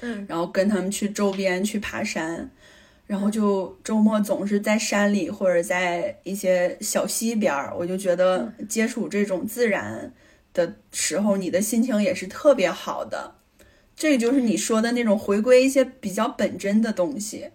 [0.00, 2.50] 嗯，然后跟他们去周边去爬山，
[3.06, 10.10] 然后就周末总是在山里或者在一些小溪边儿，我就觉得接触这种自然。
[10.54, 13.34] 的时候，你的心情也是特别好的，
[13.94, 17.50] 这就是你说的那种回归一些比较本真的东西。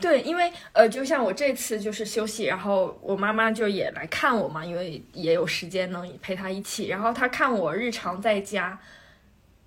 [0.00, 6.88] 对，因为呃，就像我这次就是休息，然后我妈妈就也来看我嘛，因为也有时间能陪她一起。
[6.88, 8.80] 然后她看我日常在家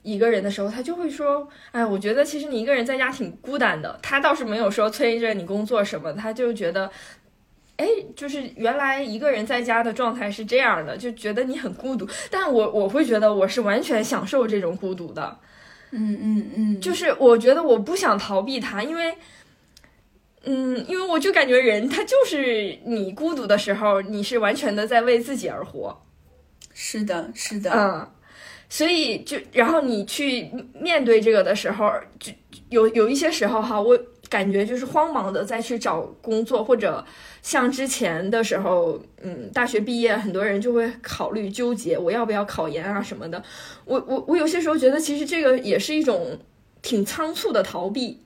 [0.01, 6.89] 一个人的时候，她就会说：“哎，我觉得其实你一个人在家挺孤单的。”她倒是没有说催着你工作什么，她就觉得，
[7.83, 12.07] 哎，就是原来一个人在家的状态是这样的，就觉得你很孤独。
[12.31, 15.37] 但我我会觉得我是完全享受这种孤独的。
[15.91, 19.13] 嗯嗯嗯，就是我觉得我不想逃避它，因为。
[20.45, 25.97] 嗯，因为我就感觉人他就是你孤独的时候，你是完全的在为自己而活。
[26.73, 28.11] 是的，是的，嗯，
[28.67, 32.33] 所以就然后你去面对这个的时候，就
[32.67, 33.97] 有有一些时候哈，我
[34.33, 37.05] 感觉就是慌忙的再去找工作，或者
[37.43, 43.43] 像之前的时候，嗯，大学毕业，很多人就会考虑纠结我要不要考研啊什么的。
[43.85, 46.39] 我我我有些时候觉得，其实这个也是一种
[46.81, 48.21] 挺仓促的逃避。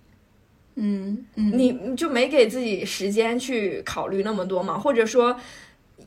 [0.75, 4.79] 嗯，你你就没给自己时间去考虑那么多嘛？
[4.79, 5.37] 或者说，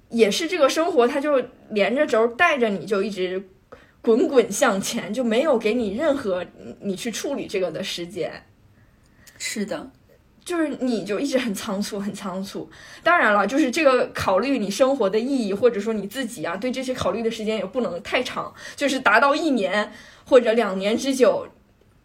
[0.08, 1.42] 也是这个生活，它就
[1.72, 3.44] 连着轴带着你，就一直
[4.00, 6.42] 滚滚向前，就没有给你任何
[6.80, 8.32] 你去处理这个的时间。
[9.42, 9.90] 是的，
[10.44, 12.70] 就是你就一直很仓促，很仓促。
[13.02, 19.92] 当然了，就是这个考虑你生活的意义，或者说你自己啊，对这些考虑的时间也不能太长，就是达到一年
[20.26, 21.48] 或者两年之久。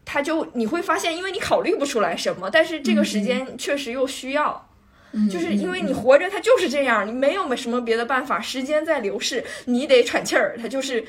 [0.07, 4.69] 他就你会发现，因为你考虑不出来什么，但是这个时间确实又需要，
[5.31, 11.03] 就是因为你活着，它就是这样，你没有什么别的办法，时间在流逝，你得喘气儿，它就是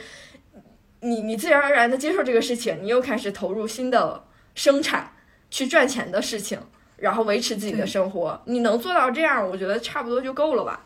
[1.00, 4.24] 你你自然而然的接受这个事情，你又开始投入新的
[4.54, 5.12] 生产
[5.50, 6.58] 去赚钱的事情，
[6.96, 10.84] 然后维持自己的生活，你能做到这样，我觉得差不多就够了吧？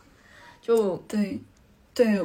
[0.61, 1.41] 就对
[1.95, 2.21] 对，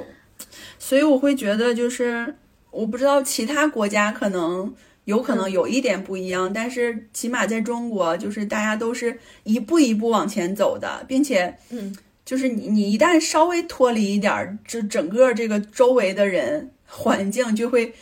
[0.77, 2.35] 所以我会觉得，就是
[2.71, 4.73] 我不知道其他国家可能。
[5.05, 17.93] 有可能有一点不一样，但是起码在中国，就是大家都是一步一步往前走的，并且，嗯，就是你你一旦稍微脱离一点儿，就整个这个周围的人环境就会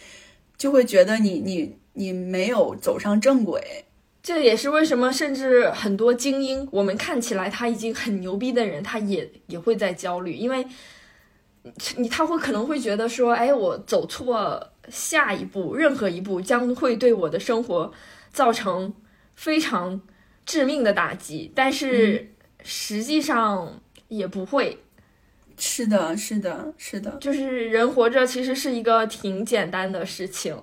[0.58, 3.84] 就会觉得你你你没有走上正轨。
[4.24, 10.66] 这也是为什么，甚至很多精英，我们看起来他已经很牛逼的人，他也也会在焦虑，因为
[11.98, 14.70] 你他会可能会觉得说，哎，我走错。
[14.90, 17.90] 下一步，任何一步将会对我的生活
[18.34, 18.94] 造成
[19.34, 20.02] 非常
[20.46, 24.84] 致命的打击，但是实际上也不会。
[25.58, 30.62] 是的，是的，是的，就是人活着其实是一个挺简单的事情。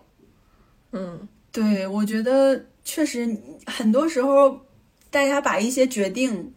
[0.93, 4.61] 嗯，对，我觉得确实很多时候
[5.11, 6.53] 大家把一些决定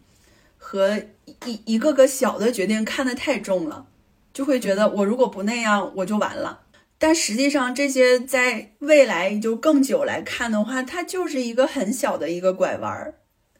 [0.58, 1.02] 和
[1.46, 3.88] 一一个个小的决定看得太重了，
[4.34, 6.62] 就会觉得我如果不那样，我就完了。
[6.98, 13.16] 但实际上，这些在未来就更久来看的话，它就是一个很小的一个拐弯儿。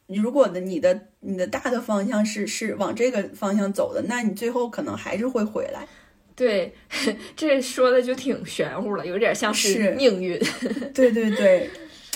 [0.06, 5.86] 你如果的你的你的大的方向是是往这个方向走的，那你最后可能还是会回来。
[6.34, 6.74] 对，
[7.36, 10.38] 这说的就挺玄乎了，有点像是命运。
[10.94, 11.70] 对 对对，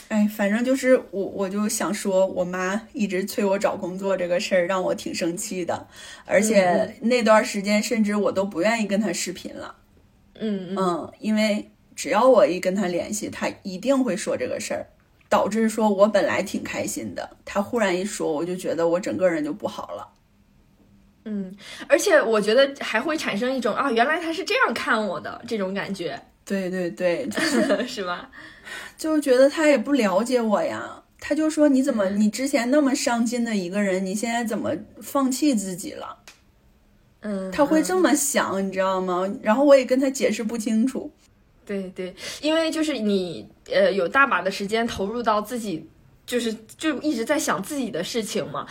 [0.08, 5.86] 哎，反正就是我我就想说，我妈一直催我找工作这个事儿，让我挺生气的。
[6.24, 9.74] 而且那段时间，甚至我都不愿意跟她视频了。
[10.40, 14.86] 嗯嗯，因为只要我一跟她联系，她一定会说这个事儿，
[15.28, 20.08] 导致说我本来挺开心的，她忽然一说，我就觉得我整个人就不好了。
[21.24, 21.54] 嗯，
[21.86, 26.18] 而且我觉得还会产生一种啊，原来他是这样看我的这种感觉。
[26.46, 27.28] 对对对，
[27.86, 28.30] 是吧？
[28.98, 36.18] 就觉得他也不了解我呀，他就说你怎么你之前那么上进的一个人，你现在怎么放弃自己了？
[37.20, 39.26] 嗯，他会这么想，你知道吗？
[39.40, 41.10] 然后我也跟他解释不清楚。
[41.64, 45.86] 对对，因为就是你呃有大把的时间投入到自己，
[46.26, 48.66] 就是就一直在想自己的事情嘛，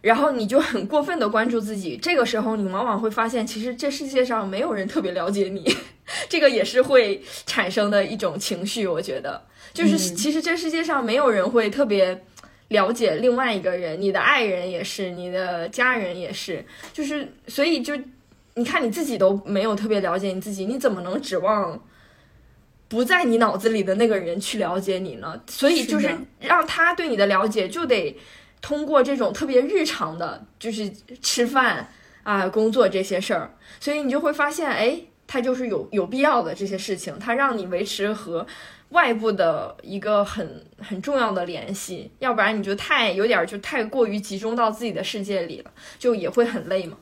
[0.00, 5.64] 然后你就很过分的关注自己，这个时候你往往会发现，其实这世界上没有人特别了解你，
[6.28, 8.86] 这个也是会产生的一种情绪。
[8.86, 9.40] 我觉得，
[9.72, 12.24] 就是其实这世界上没有人会特别。
[12.68, 17.92] 了解另外一个人，你的爱人也是，你的家人也是，就是所以就
[18.54, 21.78] 你看你自己都没有特别了解你自己，你怎么能指望
[22.88, 25.38] 不在你脑子里的那个人去了解你呢？
[25.50, 26.08] 所以就是
[26.40, 28.16] 让他对你的了解，就得
[28.62, 31.86] 通过这种特别日常的，就是吃饭
[32.22, 38.46] 啊、工作这些事儿，所以你就会发现，哎，他就是有有必要的这些事情，他让你维持和。
[38.92, 46.96] 外部的一个很很重要的联系，要不然你就太有点就太过于集中到自己的世界里了，就也会很累嘛。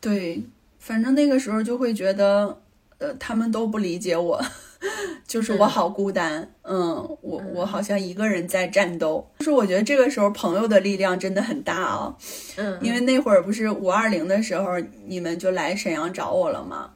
[0.00, 0.42] 对，
[0.78, 2.58] 反正那个时候就会觉得，
[2.98, 4.40] 呃，他们都不理解我，
[5.26, 9.26] 就是我好孤单，嗯，我我好像一个人在战斗。
[9.40, 12.16] 就是我觉得这个时候朋友的力量真的很大啊，
[12.56, 16.90] 嗯，因为那会儿不是五二零的时候，你们就来沈阳找我了吗？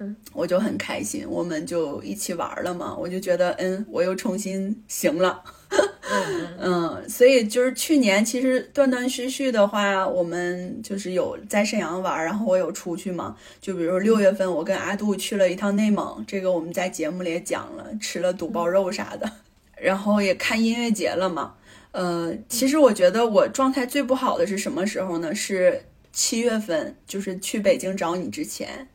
[0.00, 5.42] 嗯，我就很开心，我们就一起玩了嘛，我就觉得，嗯，我又重新行了。
[6.58, 13.36] 嗯，所以就是去年其实断断续续的话，我们就是有在沈阳玩，然后我有出去嘛。
[13.60, 19.30] 就比如六月份，我跟阿杜去了一趟内蒙，这个我们在节目里也讲了，吃了肚包肉啥的，
[19.76, 21.54] 然后也看音乐节了嘛。
[21.92, 25.34] 呃，其实我觉得我状态最不好的是什么时候呢？
[25.34, 28.88] 是七月份，就是去北京找你之前。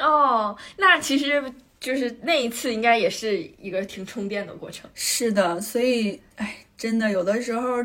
[0.00, 1.42] 哦，那其实。
[1.80, 4.90] 就是那一次，应该也是一个挺充电的过程。
[4.92, 7.82] 是的，所以，哎，真的有的时候，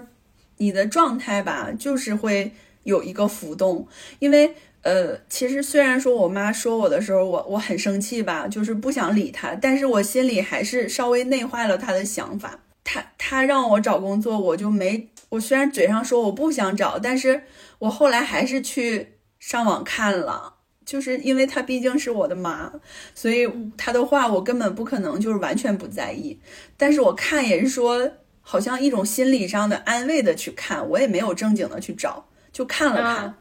[0.57, 2.51] 你的状态吧，就是会
[2.83, 3.87] 有一个浮动。
[4.19, 12.59] 因为，呃，其实虽然说我妈说我的时候，我我很生气吧，就是不想理她，但是我心里还是稍微内化了她的想法。
[12.83, 17.43] 她她让我找工作，我就没，我虽然嘴上说我不想找，但是
[17.79, 20.54] 我后来还是去上网看了。
[20.85, 22.71] 就是因为她毕竟是我的妈，
[23.13, 26.39] 所以她的话我根本不可能就是完全不在意。
[26.77, 28.11] 但是我看也是说，
[28.41, 33.35] 好像一种心理上的安慰的去看，我也没有正经的去找，就看了看。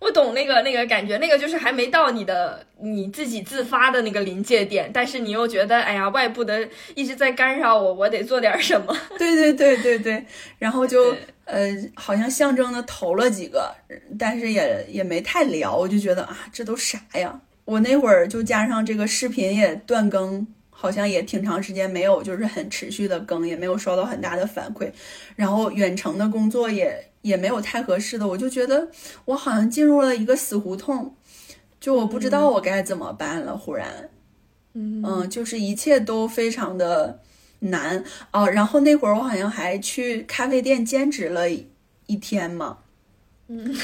[0.00, 8.96] 我懂那个那个感觉，那个就是还没到你的你自己自发的那个临界点，但是你又觉得，哎呀，外部的一直在干扰我，我得做点什么。
[9.18, 10.24] 对对对对对，
[10.58, 13.74] 然后就呃，好像象征的投了几个，
[14.16, 17.40] 但是也也没太聊，我就觉得啊，这都啥呀？
[17.64, 24.88] 我那会儿就加上这个视频也断更，好像也挺长时间没有，就是很持续的更，也没有收到很大的反馈，
[25.34, 27.07] 然后远程的工作也。
[27.28, 28.88] 也没有太合适的，我就觉得
[29.26, 31.14] 我好像进入了一个死胡同，
[31.78, 33.56] 就我不知道我该怎么办了。
[33.56, 34.08] 忽然，
[34.74, 37.20] 嗯就是一切都非常的
[37.60, 38.02] 难
[38.32, 38.48] 哦。
[38.48, 42.78] 然后那会儿我好像还去咖啡店兼职了一天嘛，
[43.48, 43.76] 嗯，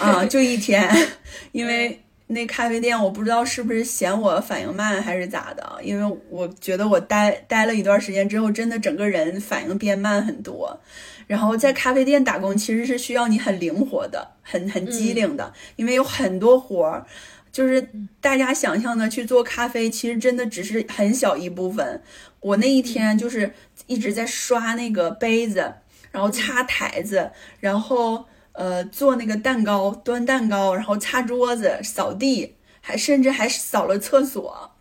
[0.00, 0.88] 啊，就一天，
[1.52, 10.80] 因为那咖啡店我不知道是不是嫌我反应慢还是咋的，因为我觉得我待待了一段时间之后，真的整个人反应变慢很多。
[11.26, 17.06] 然后在咖啡店打工其实是需要你很灵活的，很很机灵的，因为有很多活儿，
[17.50, 17.88] 就是
[18.20, 22.02] 大家想象的去做咖啡，其实真的只是很小一部分。
[22.40, 23.52] 我那一天就是
[23.86, 25.74] 一直在刷那个杯子，
[26.10, 34.72] 然后擦台子，然后呃做那个蛋糕，端蛋糕，然后擦桌子、扫地，还甚至还扫了厕所，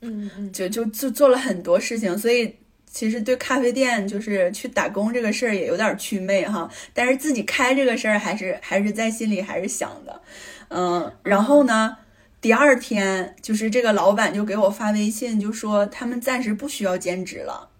[0.00, 2.56] 嗯嗯，就就就做了很多事情，所以。
[2.90, 10.20] 其实对咖啡店就是去打工这个事儿也有点祛魅哈，但是自己开这个事儿还是还是在心里还是想的，
[10.68, 11.96] 嗯，然后呢，
[12.40, 17.70] 第二天就是这个老板就给我发微信，就说他们暂时不需要兼职了，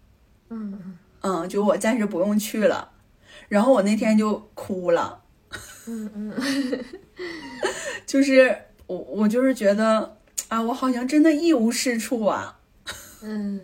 [0.51, 0.99] 嗯。
[1.21, 2.93] 嗯，就我暂时不用去了，
[3.49, 5.21] 然后我那天就哭了，
[5.89, 6.33] 嗯嗯，
[8.07, 8.57] 就是
[8.87, 12.61] 我我就是觉得啊，我好像真的一无是处啊，
[13.21, 13.61] 嗯。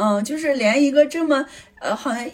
[0.00, 1.44] 嗯，就是连一个这么
[1.78, 2.26] 呃，好像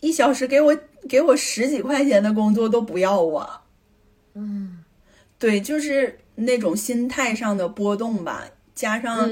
[0.00, 0.76] 一小时给我
[1.08, 3.48] 给我十几块钱的工作都不要我。
[4.34, 4.84] 嗯，
[5.38, 8.44] 对，就是那种心态上的波动吧，
[8.74, 9.30] 加上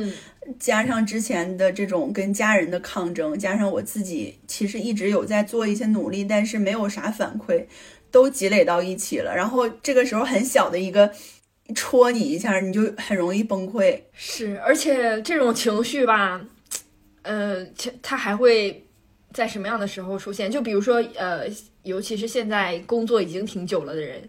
[0.59, 7.67] 加上之前的这种跟家人的抗争，加上我自己其实一直有在做一些努力，但是没有啥反馈，
[8.11, 9.37] 都积累到一起了。
[9.37, 11.13] 然后这个时候很小的一个
[11.75, 14.01] 戳你一下，你就很容易崩溃。
[14.15, 16.41] 是，而且这种情绪吧。
[17.27, 18.87] 呃，其他还会
[19.33, 20.49] 在什么样的时候出现？
[20.49, 21.45] 就比如说，呃，
[21.83, 24.29] 尤其是现在工作已经挺久了的人，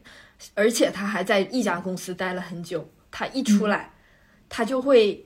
[0.56, 3.94] 而且他还在一家公司待了很久，他一出来，
[4.50, 5.24] 他就会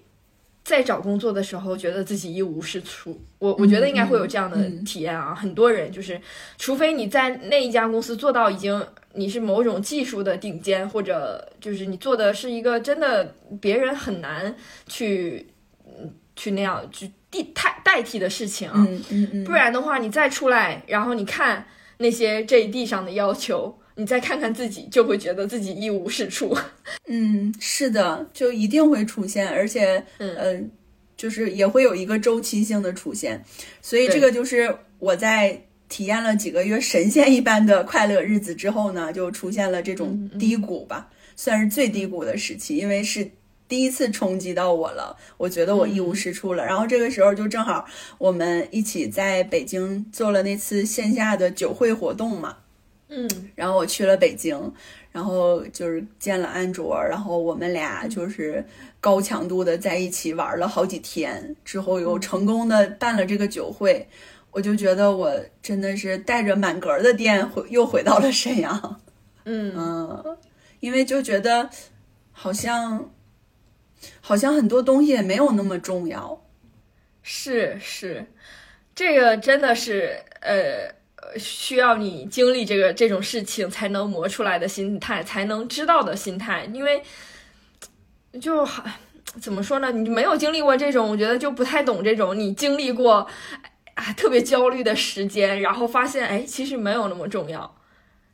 [0.63, 3.19] 在找工作的时候觉得自己一无是处。
[3.39, 6.21] 我我觉得应该会有这样的体验啊，很多人就是，
[6.57, 14.53] 除非你在那一家公司做到已经你是某种技术的顶尖，或者就是你做的是一个真的别人很难
[14.87, 15.47] 去
[15.85, 17.09] 嗯去那样去。
[17.31, 18.85] 替代代替的事情啊，
[19.45, 21.65] 不然的话，你再出来，然后你看
[21.97, 26.55] 那些这一地上的要求，你再看看自己，就会觉得自己一无是处。
[27.07, 30.69] 嗯，是的，就一定会出现，而且，嗯，
[31.15, 33.41] 就是也会有一个周期性的出现。
[33.81, 35.57] 所以这个就是我在
[35.87, 43.29] 体验了几个月神仙一般的快乐日子之后呢，就出现了这种低谷吧，算是最低谷的时期，因为是。
[43.71, 46.65] 第一次冲击到我了，我觉得我一无是处了。
[46.65, 47.85] 然后这个时候就正好
[48.17, 52.57] 我们一起在北京做了那次线下的酒会活动嘛，
[53.07, 54.73] 嗯，然后我去了北京，
[55.09, 58.61] 然后就是见了安卓，然后我们俩就是
[58.99, 64.05] 高强度的在一起玩了好几天，之后又成功的办了这个酒会，
[64.51, 68.99] 我就觉得我真的是带着满格的电回又回到了沈阳，
[69.45, 69.73] 嗯。
[69.77, 70.37] 嗯，
[70.81, 71.69] 因为就觉得
[72.33, 73.09] 好像
[74.21, 76.41] 好像很多东西也没有那么重要，
[77.21, 78.25] 是是，
[78.95, 81.01] 这个真的是呃。
[81.37, 86.65] 需要你经历这个这种事情才能磨出来的心态，才能知道的心态。
[86.73, 87.01] 因为
[88.41, 88.83] 就好
[89.39, 89.91] 怎么说呢？
[89.91, 92.37] 你没有经历过这种，我觉得就不太懂这种。
[92.37, 93.25] 你经历过
[93.93, 97.77] 啊特别焦虑的时间，然后发现哎，其实没有那么重要，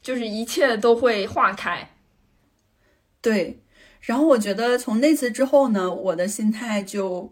[0.02, 1.92] 就是一切都会化开。
[3.22, 3.60] 对，
[4.08, 7.32] 然后我觉得从那次之后呢，我的心态就。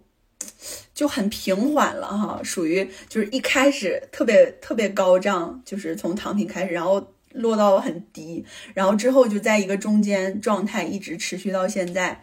[0.93, 12.21] 就很平缓了哈，属于就是一开始特别特别高涨，就是从躺平开始，然后落到很低，然后之后就在一个中间状态一直持续到现在。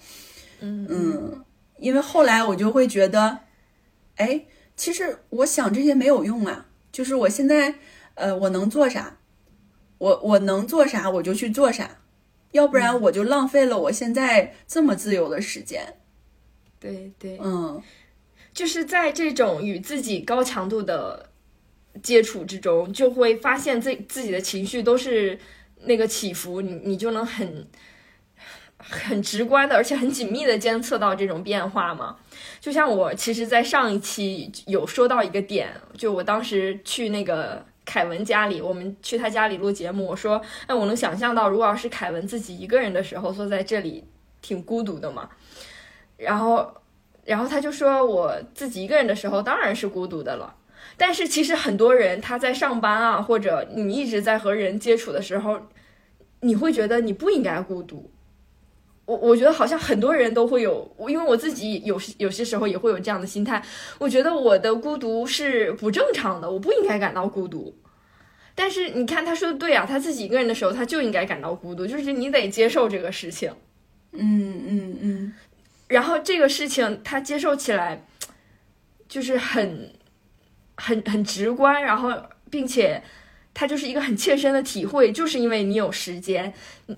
[0.61, 1.45] 嗯嗯，
[1.79, 3.41] 因为后来我就会觉得，
[4.17, 4.45] 哎，
[4.77, 7.75] 其实我想这些没有用啊，就是我现在
[8.15, 9.19] 呃我能做啥，
[9.99, 11.99] 我我能做啥我就去做啥，
[12.53, 15.97] 要不然我就浪费了我现在这么自由的时间。
[16.81, 17.83] 对对，嗯。
[18.55, 21.31] 就是在这种与自己高强度的
[22.03, 25.39] 接触之中，就会发现自自己的情绪都是
[25.85, 27.67] 那个起伏，你你就能很
[28.77, 32.19] 很直观的，而且很紧密的监测到这种变化嘛。
[32.61, 44.05] 就像我其实，在上一期有说到一个点，就我当时去那个凯文家里，我们去他家里录节目，我说，哎，我能想象到，如果要是凯文自己一个人的时候，坐在这里
[44.41, 45.29] 挺孤独的嘛，
[46.17, 46.75] 然后。
[47.25, 50.57] 然后他就说：“我自己一个人的时候当然是孤独的了，
[50.97, 55.61] 但是其实很多人他在上班啊，或者你一直在和人接触的时候，
[56.41, 58.11] 你会觉得你不应该孤独。
[59.05, 63.63] 我我觉得好像很多人都会有，因为我自己有有些时候也会有这样的心态。
[63.99, 67.75] 我觉得我的孤独是不正常的，我不应该感到孤独。
[68.55, 73.53] 但是你看他说的对啊，他自己一个人的时候他就应该感到孤独，就是你得接受这个事情。
[74.13, 75.35] 嗯嗯嗯。”
[75.89, 78.07] 然后这个事情他接受起来，
[79.09, 79.93] 就是很
[80.77, 82.11] 很很直观，然后
[82.51, 83.03] 并且
[83.55, 86.53] 他就是一个很切身的体会，就是因为你有时间，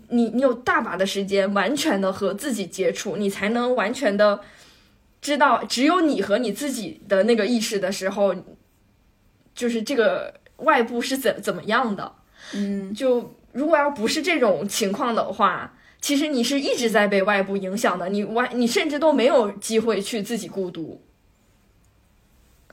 [0.08, 4.40] 你你有大把的时间，完全的和自己接触，你才能完全的
[5.20, 8.34] 知道，只有你和你自己的那个意识的时候，
[9.54, 12.12] 就是这个外部是怎怎么样的。
[12.52, 15.72] 嗯，就如果要不是这种情况的话。
[16.00, 21.00] 其实你是一直在被外部影响的，你完你甚至都没有机会去自己孤独。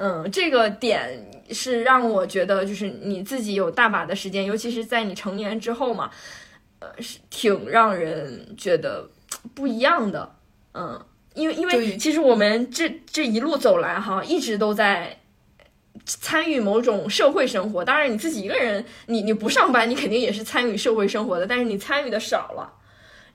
[0.03, 6.09] 嗯，这个点是让我觉得，就是你自己有大把的时间，尤其是在你成年之后嘛，
[6.79, 9.07] 呃，是挺让人觉得
[9.53, 10.35] 不一样的。
[10.73, 10.99] 嗯，
[11.35, 15.19] 因为因为其实我们这这一路走来哈，一直都在
[16.03, 17.85] 参与某种社会生活。
[17.85, 22.73] 当然，你自己一个人，你你不上班，你肯定也是参与社会生活的，但是你参与的少了。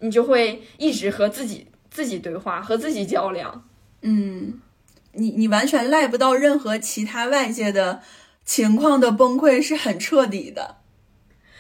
[0.01, 3.69] 你就会一直和自己自己对话，和自己较量。
[4.03, 4.61] 嗯，
[5.17, 8.01] 你你完全赖不到任何其他外界的
[8.45, 10.77] 情况的崩溃是很彻底的。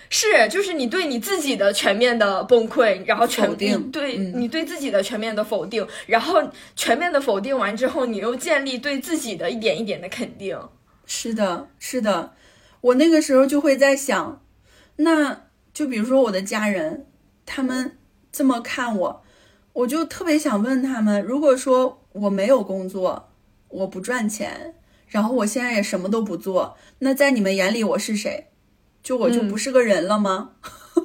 [0.08, 6.40] 是，就是你对你自己的全面的崩溃，然后否定对你对自己的全面的否定，然后
[6.76, 10.58] 全面的否定完之后，你又建立对自己的一点一点的肯定。
[11.04, 12.34] 是的，是的，
[12.80, 14.42] 我那个时候就会在想，
[14.96, 17.06] 那就比如说我的家人，
[17.44, 17.98] 他们。
[18.32, 19.22] 这么看我，
[19.72, 23.30] 我就特别想问他们：如果说我没有工作，
[23.76, 24.74] 我不赚钱，
[25.08, 28.48] 然后我现在也什么都不做，那在你们眼里我是谁？
[29.02, 30.52] 就我就不是个人了吗？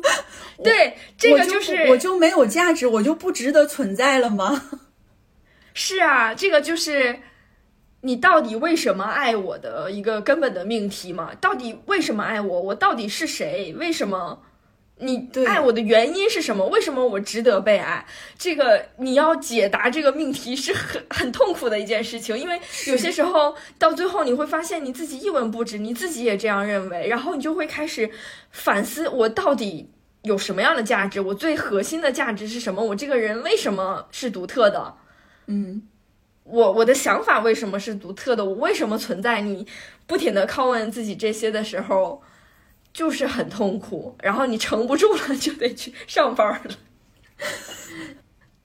[0.63, 4.69] 对，这个就是我就没有价值，我就不值得存在了吗？
[5.73, 7.19] 是啊，这个就是
[8.01, 11.35] 你到底为什么爱我的一个根本的命题嘛？
[11.35, 12.61] 到底为什么爱我？
[12.61, 13.73] 我到底是谁？
[13.77, 14.41] 为什么？
[15.03, 16.63] 你爱我的原因是什么？
[16.67, 18.05] 为什么我值得被爱？
[18.37, 28.11] 这个你要解答这个命题是很很痛苦的一件事情，因为有些时候到最后你会发现你自己一文不值，你自己也这样认为，然后你就会开始
[28.51, 29.89] 反思：我到底
[30.21, 31.19] 有什么样的价值？
[31.19, 32.83] 我最核心的价值是什么？
[32.83, 34.93] 我这个人为什么是独特的？
[35.47, 35.81] 嗯，
[36.43, 38.45] 我我的想法为什么是独特的？
[38.45, 39.41] 我为什么存在？
[39.41, 39.65] 你
[40.05, 42.21] 不停的拷问自己这些的时候。
[42.93, 46.71] 就是很痛苦，然后你撑不住了，就得去上班了。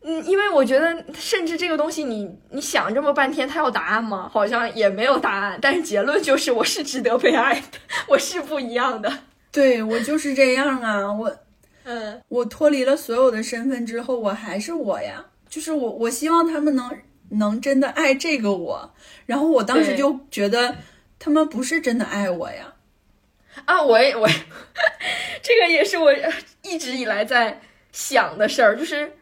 [0.03, 4.31] 嗯，因为我觉得，甚至这个东西，你你想这么半天，它有答案吗？
[4.33, 5.59] 好像也没有答案。
[5.61, 7.79] 但是结论就是，我是值得被爱的，
[8.09, 9.19] 我是不一样的。
[9.51, 11.37] 对我就是这样啊，我，
[11.83, 16.89] 嗯，我脱离了所有的身份之后，我还是我呀，就是我，我希望他们能
[17.31, 18.95] 能真的爱这个我，
[19.25, 20.77] 然后我当时就觉得
[21.19, 22.75] 他们不是真的爱我呀。
[23.65, 24.29] 啊，我也我，
[25.43, 26.13] 这个也是我
[26.63, 27.61] 一直以来在
[27.91, 29.17] 想的事儿，就是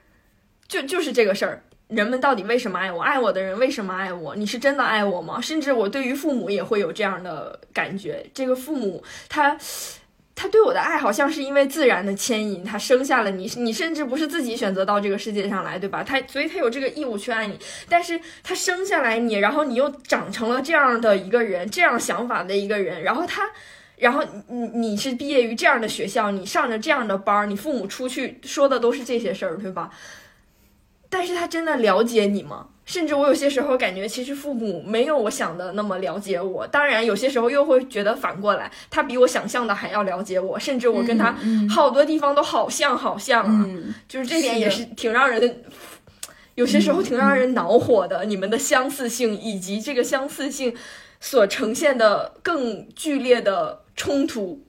[0.66, 3.00] 就就是这个事儿，人们到底为什么爱我？
[3.00, 4.34] 爱我的人为什么爱我？
[4.34, 5.40] 你是真的爱我吗？
[5.40, 9.56] 甚至我对于父母也会有这样的感觉，这个父母他
[10.34, 16.02] 他对我的爱好像是因为自然的牵引，他生下了你，你甚至不是自己选择到这个世界上来，对吧？
[16.02, 17.58] 他所以他有这个义务去爱你，
[17.88, 23.50] 但是他生下来你，然后你又长成了这样的一个人，这样想法的一个人，然后他。
[23.96, 29.90] 然后你你是毕业于这样的学校，你上着这样的班儿，你父母出去说的都是这些事儿，对吧？
[31.08, 32.66] 但是他真的了解你吗？
[32.84, 36.66] 甚至我有些时候感觉，其实父母没有我想的那么了解我。
[36.66, 41.34] 当然，有些时候又会觉得反过来，他比我想象的还要了解我，甚至我跟他
[41.70, 43.66] 好多地方都好像好像啊，
[44.08, 45.62] 就是这点也是挺让人，
[46.56, 48.24] 有些时候挺让人恼火的。
[48.24, 50.74] 你们的相似性以及这个相似性
[51.20, 53.83] 所呈现的更剧烈的。
[53.96, 54.64] 冲突，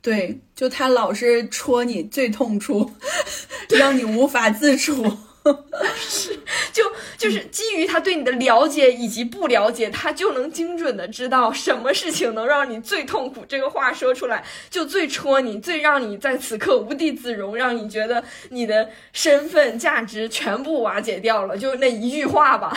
[0.00, 2.92] 对，就他老是戳你最痛处，
[3.70, 5.18] 让你无法自处。
[5.96, 6.36] 是，
[6.72, 6.82] 就
[7.16, 13.44] 就是基于他对你的了解以及不了解，他就能精准的知道什么事情能让你最痛苦。
[13.46, 21.56] 这个话说出来就最戳你，最让你在此刻无地自容，让你觉得你的身份价值全部瓦解掉了。
[21.56, 22.76] 就那一句话吧。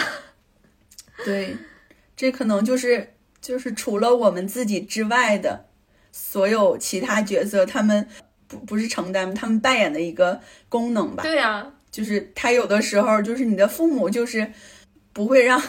[1.26, 1.58] 对，
[2.16, 3.14] 这可能就是。
[3.50, 5.66] 就是除了我们自己之外的
[6.12, 8.08] 所有其他角色，他们
[8.48, 10.40] 不不是承担，他们扮演的一个
[10.70, 11.24] 功能吧？
[11.24, 14.54] 对呀，就是他有的时候就是你的父母，就是
[15.14, 15.60] 不会让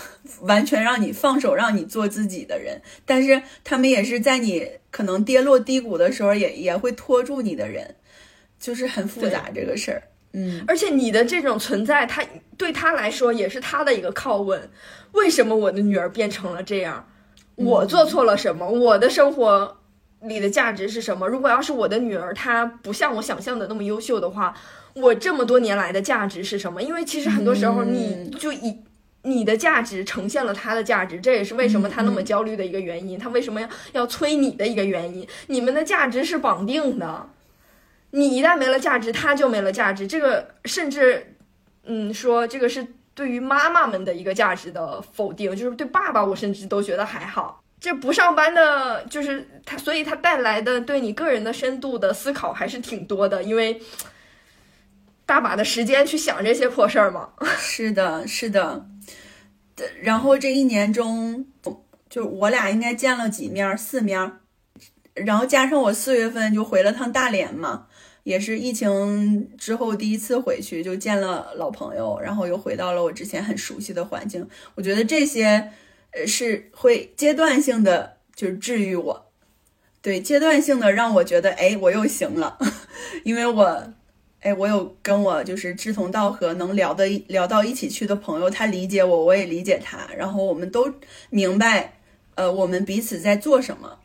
[0.42, 7.94] 完全让你放手，让你做自己的人，但是他们也是在你可能跌落低谷的时候，也也会拖住你的人，
[8.58, 10.02] 就是很复杂这个事儿。
[10.34, 12.22] 嗯，而且你的这种存在，他
[12.58, 14.68] 对他来说也是他的一个拷问：
[15.12, 17.06] 为什么我的女儿变成了这样？
[17.56, 18.66] 我做错了什么？
[18.68, 19.76] 我的生活
[20.22, 21.28] 里的价值是什么？
[21.28, 24.54] 如果要是我的女儿她不像我想象的那么优秀的话，
[24.94, 26.82] 我这么多年来的价值是什么？
[26.82, 28.78] 因为其实很多时候你就以
[29.22, 33.18] 你的价值呈现了他的价值，这也是为什么他那么焦虑的一个原因。
[33.18, 35.26] 他为什么要要催你的一个原因？
[35.48, 37.28] 你们的价值是绑定的，
[38.12, 40.06] 你一旦没了价值，他就没了价值。
[40.06, 41.34] 这个甚至，
[41.84, 42.86] 嗯，说这个是。
[43.14, 47.62] 对于妈妈们的一个价值的否定，就是对爸爸，我甚至都觉得还好。
[47.80, 53.80] 这不上班的，就是他，所以他带来的对你个人的深度的思考还是挺多的，因为
[55.24, 57.30] 大把的时间去想这些破事儿嘛。
[57.58, 58.86] 是的，是的。
[60.02, 61.46] 然后这一年中，
[62.10, 64.32] 就我俩应该见了几面，四面，
[65.14, 67.86] 然后加上我四月份就回了趟大连嘛。
[68.22, 74.46] 也是疫情之后第一次回去，就见了老朋友，然后又回到了我之前很熟悉的环境。
[74.74, 75.72] 我觉得这些，
[76.12, 79.26] 呃，是会阶段性的，就是治愈我，
[80.02, 82.58] 对，阶段性的让我觉得，哎，我又行了，
[83.24, 83.92] 因为我，
[84.40, 90.92] 哎，我有跟我就是志同道合、能聊的聊到一起去的朋友，他理解我，我也理解他，然后我们都
[91.30, 91.98] 明白，
[92.34, 93.98] 呃，我们彼此在做什么，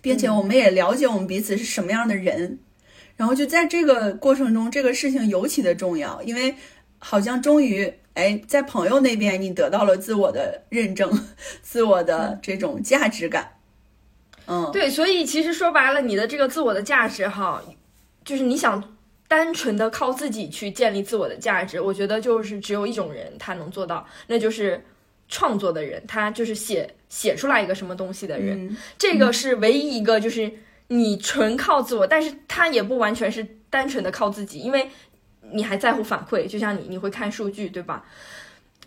[0.00, 2.60] 并且我们也了解我们彼此是什么样的人。
[3.22, 6.52] 然后就在这个过程中，这个事情尤其的重要，因为
[6.98, 11.08] 好像终于，哎，在朋友那边你得到了自我的认证，
[11.62, 13.48] 自我的这种价值感。
[14.48, 17.62] 嗯，对，所以其实说白了，你的这个自我的价值，哈，
[18.24, 18.82] 就是你想
[19.28, 24.84] 单纯的靠自己去建立自我的价值，我觉得就是只有一种人他能做到，那就是
[25.28, 30.52] 创作的人，他就是写写出来一个什么东西的人，这个是唯一一个就是。
[30.92, 34.90] 你纯靠自我，但是他也不完全是单纯的靠自己，因为
[35.52, 38.04] 你还在乎反馈，就像你，你会看数据，对吧？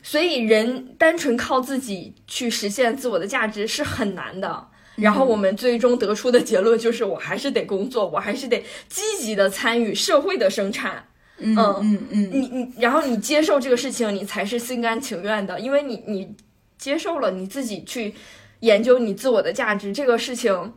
[0.04, 4.68] 所以人单纯靠自己去实现自我的价值是很难的。
[4.98, 11.08] 然后我们最终得出的结论就是，我还是得工作，我还是得积极的参与社会的生产。
[11.38, 16.36] 嗯嗯嗯，你你，然后你接受这个事情，你才是心甘情愿的，因为你你
[16.78, 18.14] 接受了你自己去
[18.60, 20.74] 研究你自我的价值这个事情。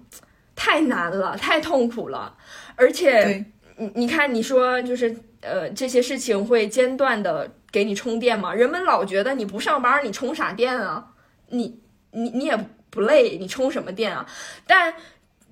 [0.60, 2.34] 太难了，太痛苦了，
[2.74, 8.52] 而且你你看，你说就是呃这些事情会间断的给你充电吗？
[8.52, 11.12] 人们老觉得你不上班你充啥电啊？
[11.50, 11.78] 你
[12.10, 12.58] 你你也
[12.90, 14.26] 不累，你充什么电啊？
[14.66, 14.92] 但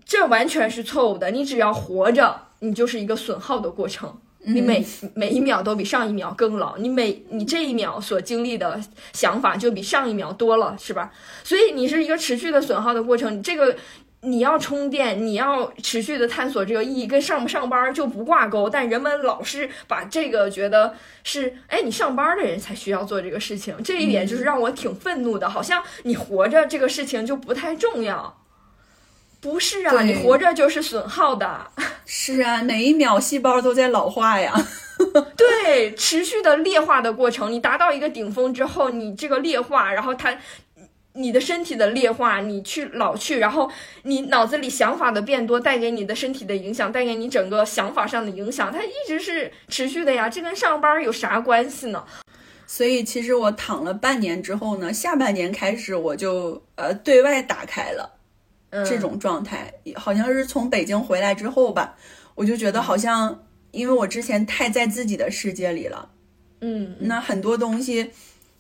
[0.05, 1.31] 这完全是错误的。
[1.31, 4.21] 你只要活着，你就是一个损耗的过程。
[4.41, 4.85] 你每
[5.15, 8.81] 每一秒都比上一秒更老，你每你这一秒所经历的
[9.13, 11.13] 想法就比上一秒多了，是吧？
[11.45, 13.41] 所以你是一个持续的损耗的过程。
[13.41, 13.77] 这个。
[14.27, 18.69] 你要充电，你要持续的探索这个意义，跟上不上班就不挂钩。
[18.69, 25.49] 但人们老是把这个觉得是，哎，你上班的人才需要做这个事情，这一点就是让我挺愤怒的。
[25.49, 28.37] 好像你活着这个事情就不太重要，
[29.41, 30.03] 不是啊？
[30.03, 31.71] 你活着就是损耗的。
[32.05, 34.53] 是啊，每一秒细胞都在老化呀。
[35.37, 40.37] 对，持续的劣化的过程，你达到一个顶峰之后，你这个劣化，然后它。
[41.17, 43.71] 你的身体的劣化，你去老去，然后
[44.03, 50.29] 你脑子里想法的变多，带给你的身体的影响，带给你整个想法上的影响，它一直是持续的呀。
[50.29, 52.05] 这跟上班有啥关系呢？
[52.67, 58.13] 所以其实我躺了半年之后呢，下半年开始我就呃对外打开了
[58.85, 61.97] 这种状态，好像是从北京回来之后吧，
[62.35, 66.11] 我就觉得好像因为我之前太在自己的世界里了，
[66.61, 68.11] 嗯，那很多东西，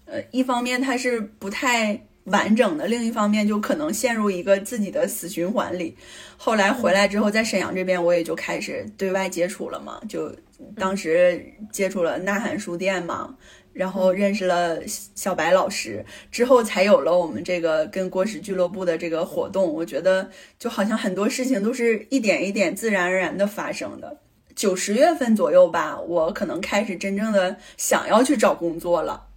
[0.06, 2.00] 呃，一方面它是不太。
[2.26, 5.96] 完整的，另一方面就可能陷入一个自己的死循环里。
[6.36, 10.00] 后来回来之后，在沈阳这边，我也就开始对外接触了嘛。
[10.08, 10.34] 就
[10.76, 13.36] 当时接触了呐喊书店嘛，
[13.72, 19.72] 然后认识了小白老师，之后才有了我们这个跟郭史俱乐部的这个活动。
[19.72, 20.28] 我觉得
[20.58, 24.18] 就好像很多事情都是一点一点自然而然的发生的。
[24.54, 29.28] 九十月份左右吧，我可能开始真正的想要去找工作了。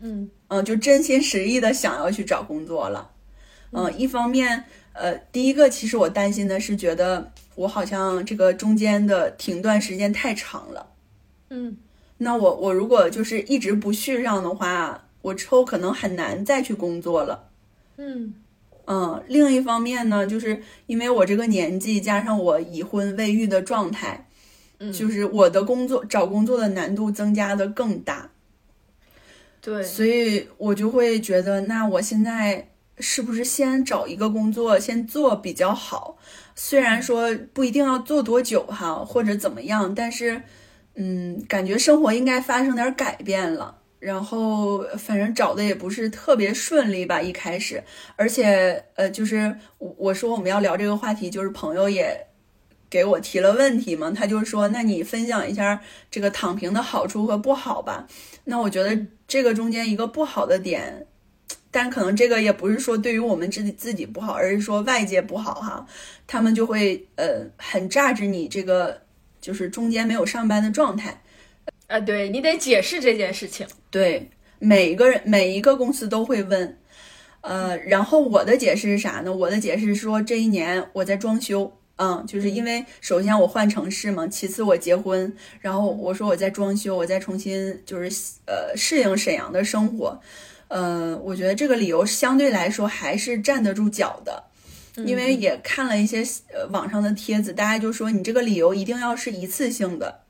[0.00, 0.30] 嗯。
[0.48, 3.10] 嗯，就真心实意的想要去找工作了。
[3.70, 4.64] 嗯，一方面，
[4.94, 10.86] 呃，第一个其实我担心的是，觉得我好像这个中间的停断时间太长了。
[11.50, 11.76] 嗯，
[12.16, 17.50] 那我我如果就是一直不续上的话，我之后可能很难再去工作了。
[17.98, 18.34] 嗯
[18.86, 24.26] 嗯，另一方面呢，就是因为我这个年纪，加上我已婚未育的状态，
[24.78, 28.30] 就是我的工作找工作的难度增加的更大。
[29.68, 36.16] 对，所以我就会觉得，那我现在是不是先找一个工作先做比较好？
[36.54, 40.40] 虽然说不一定要做多久哈，或者怎么样，但是，
[40.94, 43.76] 嗯，感觉生活应该发生点改变了。
[43.98, 47.84] 然后，反正找的也不是特别顺利吧，一开始，
[48.16, 52.27] 而且，呃，就是我我说我们要聊这个话题，就是朋友也。
[52.90, 58.06] 给我提了问题嘛，他就说：“那你分享一下这个躺平的好处和不好吧。”
[58.44, 61.06] 那我觉得这个中间一个不好的点，
[61.70, 65.86] 但可能这个也不是说对于我们自己自己不好，而是说外界不好哈。
[66.26, 69.02] 他们就会呃很榨着你这个
[69.40, 71.22] 就是中间没有上班的状态。
[71.88, 73.66] 啊，对你得解释这件事情。
[73.90, 76.78] 对，每一个人每一个公司都会问。
[77.40, 79.32] 呃，然后我的解释是啥呢？
[79.32, 81.72] 我的解释是说这一年我在装修。
[81.98, 88.08] 嗯，就是因为首先我换城市嘛，其次我结婚，然后我说我在装修，我再重新就是
[88.46, 90.20] 呃适应沈阳的生活，
[90.68, 94.44] 呃，我觉得这个理由相对来说还是站得住脚的，
[94.94, 96.22] 因为也看了一些
[96.54, 100.20] 呃网上的帖子，大家就说你这个理由一定要是一次性的，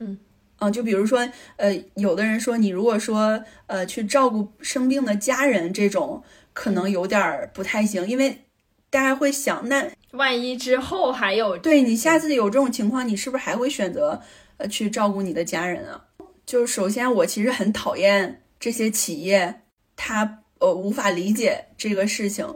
[0.00, 0.18] 嗯，
[0.58, 8.38] 嗯，就比如说呃有的人说你如果说呃去照顾生病的家人这种，可能有点不太行，因为。
[8.92, 14.20] 大家会想，那万一之后还有对你下次有这种情况，你是不是还会选择
[14.56, 16.04] 呃去照顾你的家人啊？
[16.46, 19.62] 就首先，我其实很讨厌这些企业，
[19.96, 22.46] 他呃无法理解这个事情。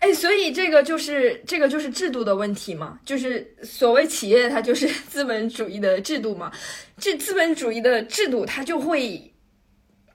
[0.00, 6.50] 哎，所以这个就是这个就是制度的问题嘛，就是所谓企业它就是 资本主义的制度嘛，
[6.98, 9.29] 这资本主义的制度它就会。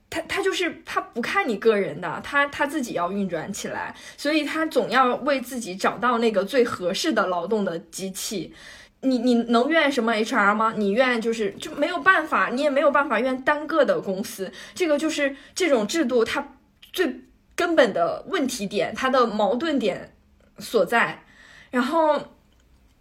[0.09, 8.53] 他他就是他不看你个人的，他他自己要运转起来，所以他总要为自己找到那个最合适的劳动的机器。
[9.01, 10.73] 你你能怨什么 HR 吗？
[10.77, 14.51] 你怨就是就没有办法，你也没有办法怨单个的公司。
[14.73, 16.55] 这个就是这种制度它
[16.91, 17.21] 最
[17.55, 20.15] 根本的问题点，它的矛盾点
[20.57, 21.23] 所在。
[21.69, 22.19] 然后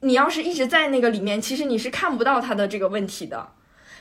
[0.00, 3.52] 你要是一直在那个里面，其实你是看不到它的这个问题的。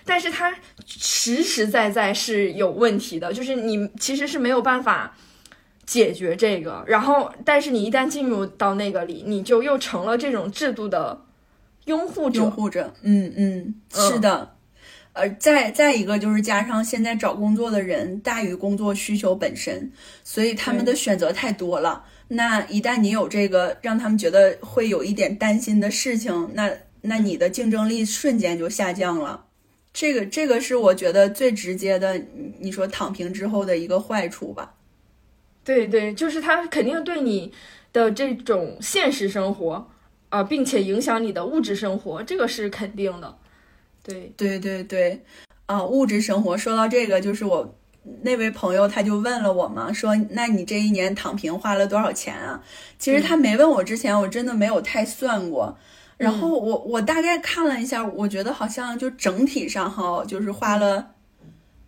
[0.05, 0.53] 但是它
[0.85, 5.15] 实实在在是有问题的，就是你其实是没有办法
[5.85, 6.83] 解决这个。
[6.87, 11.25] 然后，但是你一旦进入到那个里，你就又成了这种制度的
[11.85, 12.39] 拥护者。
[12.41, 14.55] 拥护者，嗯嗯，是的。
[15.13, 19.91] 呃，再再一个就是加上现在找工作的人大于工作需求本身，
[20.23, 22.03] 所以他们的选择太多了。
[22.29, 26.71] 那一旦你有这个让他们觉得会有一点担心的事情，那
[27.01, 29.45] 那你的竞争力瞬间就下降了。
[29.93, 32.19] 这个这个是我觉得最直接的，
[32.59, 34.73] 你说躺平之后的一个坏处吧？
[35.63, 37.53] 对对，就是它肯定对你
[37.93, 39.87] 的这种现实生活
[40.29, 43.37] 啊，并且影响你的物质生活，这个是肯定的。
[44.03, 45.23] 对对对对，
[45.67, 47.75] 啊，物质生活说到这个，就是我
[48.23, 52.61] 那位朋友他就问了我嘛，说那你这一年躺平花了多少钱啊？
[52.97, 55.77] 其实他没问我之前，我真的没有太算过。
[56.17, 61.13] 然后我我大概看了一下，我觉得好像就整体上哈，就是花了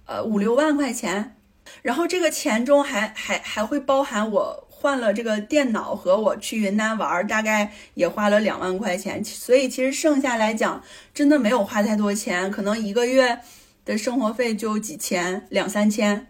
[0.05, 1.35] 呃五六万块钱。
[1.81, 9.23] 然后这个钱中还还还会包含我换了这个电脑和我去云南玩，大概也花了两万块钱。
[9.23, 10.83] 所以其实剩下来讲，
[11.13, 13.39] 真的没有花太多钱，可能一个月。
[13.85, 16.25] 的生活费就几千两三千，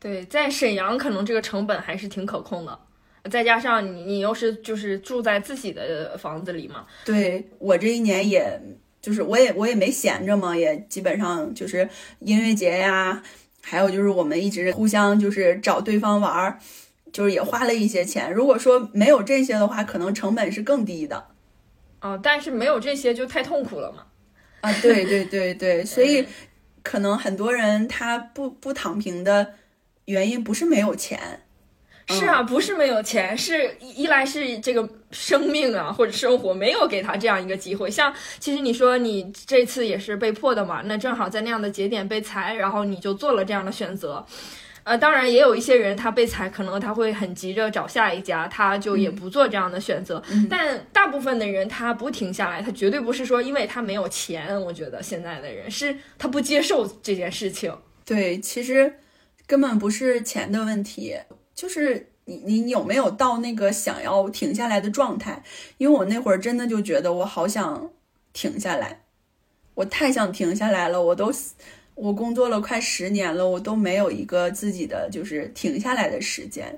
[0.00, 2.78] 对，在沈阳可能这个成本还是挺可控的，
[3.30, 8.60] 再加上你你又是就是住在自己的房子里嘛，对我这一年也
[9.00, 11.88] 就是我也我也没闲着嘛，也基本上就是
[12.20, 13.22] 音乐节呀，
[13.62, 16.58] 还有就是我们一直互相就是找对方玩儿，
[17.12, 18.32] 就是也花了一些钱。
[18.32, 21.28] 如果说没有这些的话，可能成本是更低的。
[22.00, 24.06] 哦，但是没有这些就太痛苦了嘛。
[24.60, 26.26] 啊，对对对对， 所以。
[26.86, 29.54] 可能很多人他不不躺平的
[30.04, 31.40] 原因不是没有钱，
[32.08, 37.90] 是啊，不是没有钱，是一来是这个生命啊或者生活没有给他这样一个机会。
[37.90, 44.24] 像其实你说你这次也是被迫的嘛，那正好在那样的节点被裁，然后你就做了这样的选择。
[44.82, 50.22] 呃，当然也有一些人，他被裁，可能他会很急着找下一家，他就也不做这样的选择。
[50.50, 54.60] 但大部分的人他不停下来，他绝对不是说因为他没有钱。
[54.60, 57.74] 我觉得现在的人是他不接受这件事情。
[58.04, 58.92] 对，其实
[59.46, 61.14] 根本不是钱的问题，
[61.54, 65.42] 就是你你有没有到那个想要停下来的状态。
[65.78, 67.90] 因为我那会儿真的就觉得我好想
[68.32, 69.02] 停下来，
[69.74, 71.32] 我太想停下来了，我都。
[71.96, 76.76] 我工作了快十年了，我都没有一个自己的就是停下来的时间。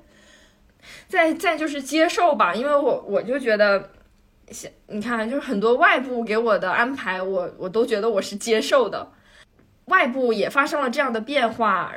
[1.09, 3.89] 再再就是接受吧，因为我我就觉得，
[4.85, 9.11] 你看，就是很多外部给我的安排，我我都觉得我是接受的。
[9.85, 11.91] 外部也发生了这样的变化，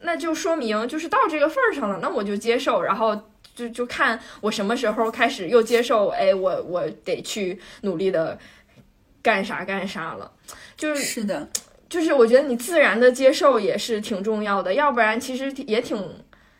[0.00, 3.20] 那就说明就是到这个份儿上了，那我就接受，然后
[3.54, 8.38] 就就看我什么时候开始又接受，哎，我我得去努力的
[9.22, 10.30] 干啥干啥了，
[10.76, 11.48] 就是是的。
[11.88, 15.98] 就是我觉得你自然的接受也是挺重要的，要不然其实也挺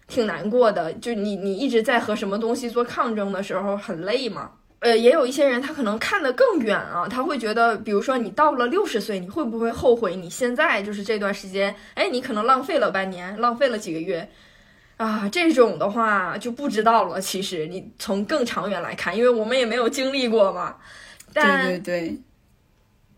[0.07, 0.91] 挺难过的。
[0.95, 4.53] 就你你一直在和什么东西做抗争的时候很累嘛。
[4.81, 11.75] 呃，也有一些人他可能看得更远啊，他会觉得，比如说你到了六十岁，你会不会后悔你现在就是这段时间？
[11.95, 14.29] 哎，你可能浪费了半年，浪费了几个月
[14.97, 15.29] 啊。
[15.29, 17.21] 这种的话就不知道了。
[17.21, 20.77] 其实你从更长远来看，因为我们也没有经历过嘛。
[21.35, 22.19] 对对对。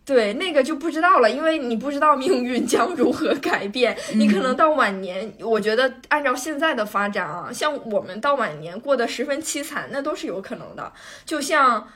[0.02, 3.96] 对，那个就不知道了，因为你不知道命运将如何改变。
[4.14, 10.92] 你可能到晚年，我觉得按照现在的发展啊，像我们到晚年过得十分凄惨，那都是有可能的。
[11.24, 11.86] 就像，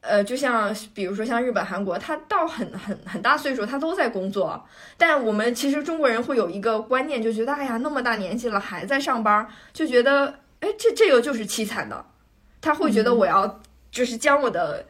[0.00, 4.64] 呃，就像比如说像日本、韩国，他到很很很大岁数，他都在工作。
[4.96, 12.04] 但我们其实中国人会有一个观念，就觉得哎呀，那么大年纪了还在上班，就觉得哎，这这个就是凄惨的。
[12.60, 13.60] 他会觉得我要
[13.90, 14.86] 就是将我的。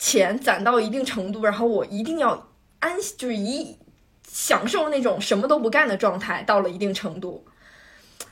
[0.00, 2.48] 钱攒到一定程度，然后我一定要
[2.78, 3.76] 安，就是一
[4.26, 7.44] 享受那种什么都不干的状态，到了一定程度。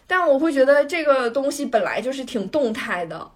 [0.07, 3.31] 但我会觉得这个东西本来就是挺动态的，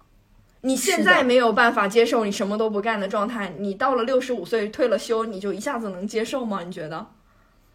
[0.61, 6.63] 你现在没有办法接受你什么都不干的状态，你到了六十五岁退了休，你就一下子能接受吗？
[6.65, 7.05] 你觉得？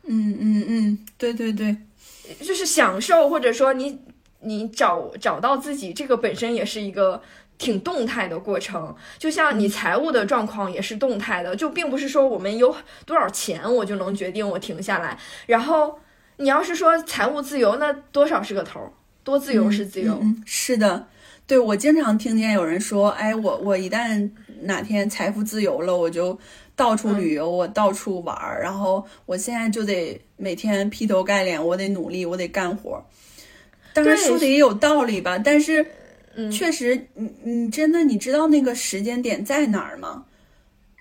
[0.03, 1.77] 嗯嗯嗯，对对对，
[2.41, 4.01] 就是享受，或者说你
[4.41, 7.23] 你找找到自己，这个本身也是一个。
[7.59, 12.75] 挺动态的过程，就像你财务的状况也是动态的，就并不是说我们有
[13.05, 15.19] 多少钱我就能决定我停下来。
[15.45, 15.99] 然后
[16.37, 18.81] 你要是说财务自由，那多少是个头，
[19.25, 20.23] 多自由是自由。
[20.47, 21.05] 是的，
[21.49, 24.31] 对我经常听见有人说，哎，我我一旦
[24.61, 26.39] 哪天财富自由了，我就
[26.77, 33.05] 到处旅游，我到处玩儿，然后我现在就得每天劈头盖脸，我得努力，我得干活。
[33.93, 35.85] 当然说的也有道理吧，但是。
[36.51, 40.25] 确实，你你真的你知道那个时间点在哪儿吗？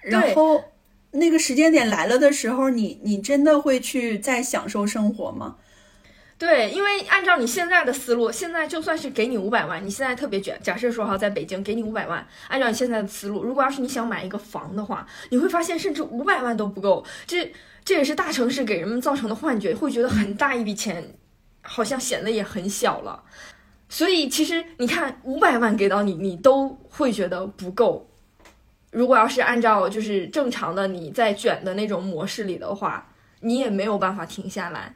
[0.03, 0.63] 然后
[1.11, 5.57] 那个时间点来了的时候，你你真的会去再享受生活吗？
[6.37, 10.55] 对，因为按照你现在的思路，现在就算是给你五百万，你现在特别卷。
[10.61, 17.03] 假设说哈，在北京给你五百万，按照你现在的思路，如果要是你想买一个房的话，你会发现甚至五百万都不够。
[17.25, 17.51] 这
[17.83, 21.15] 这也是大城市给人们造成的幻觉，会觉得很大一笔钱，
[21.63, 23.23] 好像显得也很小了。
[23.89, 28.09] 所以其实你看，五百万给到你，你都会觉得不够。
[28.91, 33.07] 如果要是按照就是正常的你在卷的那种模式里的话，
[33.41, 34.95] 你也没有办法停下来。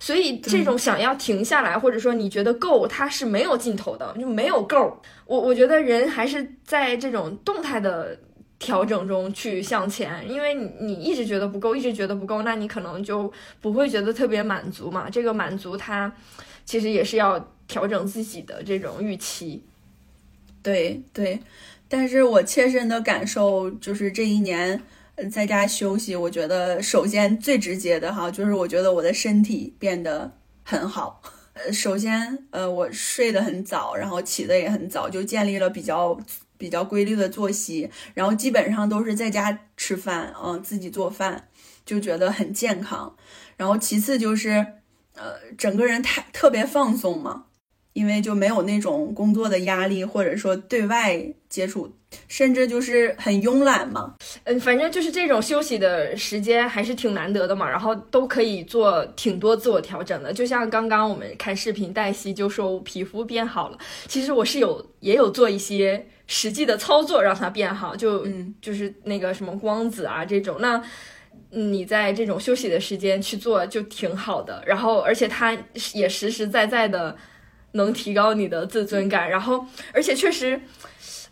[0.00, 5.00] 所以这种想要停下来，或者说你觉得够，它是没有尽头的，就没有够。
[5.24, 8.18] 我我觉得人还是在这种动态的
[8.58, 13.32] 调整中去向前，因为你你一直觉得不够，一直觉得不够，那你可能就
[13.62, 15.08] 不会觉得特别满足嘛。
[15.08, 16.12] 这个满足它
[16.66, 19.64] 其实也是要调整自己的这种预期。
[20.62, 21.40] 对对，
[21.88, 24.82] 但是我切身的感受就是这一年
[25.30, 30.32] 在家休息，我觉得首先最直接的哈，就是我觉得我的身体变得
[30.62, 31.22] 很好。
[31.52, 36.18] 呃，首先呃，我睡得很早，然后起的也很早，就建立了比较。
[36.56, 41.48] 比较规律的作息，然后基本上都是在家吃饭，嗯，自己做饭，
[41.84, 43.14] 就觉得很健康。
[43.56, 44.64] 然后其次就是，
[45.14, 47.46] 呃，整个人太特别放松嘛。
[47.94, 51.16] 因为就没有那种工作的压力，或者说对外
[51.48, 51.90] 接触，
[52.26, 54.16] 甚至就是很慵懒嘛。
[54.42, 57.70] 嗯，反正就是这种休息的时间还是挺难得的嘛。
[57.70, 60.32] 然后都可以做挺多自我调整的。
[60.32, 63.78] 就像刚刚我们看视频，黛西就说皮肤变好了。
[64.08, 70.56] 其实我是有也有做一些实际的操作让它变好，就嗯就是那个什么光子啊这种。
[70.58, 70.82] 那
[71.50, 74.64] 你在这种休息的时间去做就挺好的。
[74.66, 75.56] 然后而且它
[75.92, 77.16] 也实实在在的。
[77.74, 80.60] 能提高你的自尊感，然后，而且确实，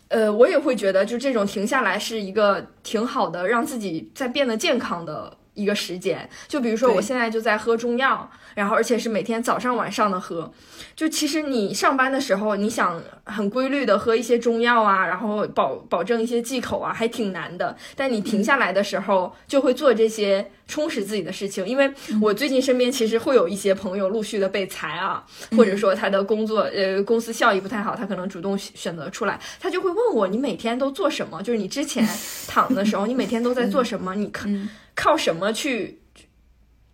[0.07, 5.37] 呃，我也会觉得，就这种停下来是一个挺好的，让自己在变得健康的。
[5.53, 10.51] 一个时间，就比如说我现在就在喝中药，然后而且是每天早上晚上的喝。
[10.95, 17.75] 就其实你上班的时候，你想很规律的喝一些中药啊，然后保保证一些忌口啊，还挺难的。
[17.95, 21.67] 但你停下来的时候，就会做这些充实自己的事情。
[21.67, 25.23] 因为我最近身边其实会有一些朋友陆续的被裁啊，
[25.57, 31.41] 或者说他的工作呃公司效益不太好，他可能主动选择出来，他就会问我你每天都做什么？
[31.41, 32.07] 就是你之前
[32.47, 34.15] 躺的时候，你每天都在做什么？
[34.15, 34.49] 你可。
[34.95, 36.01] 靠什么去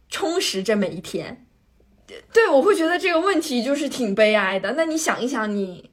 [0.09, 1.45] 充实这每一天？
[2.33, 4.73] 对我会觉得这个问题就是挺悲哀的。
[4.73, 5.91] 那你想一想，你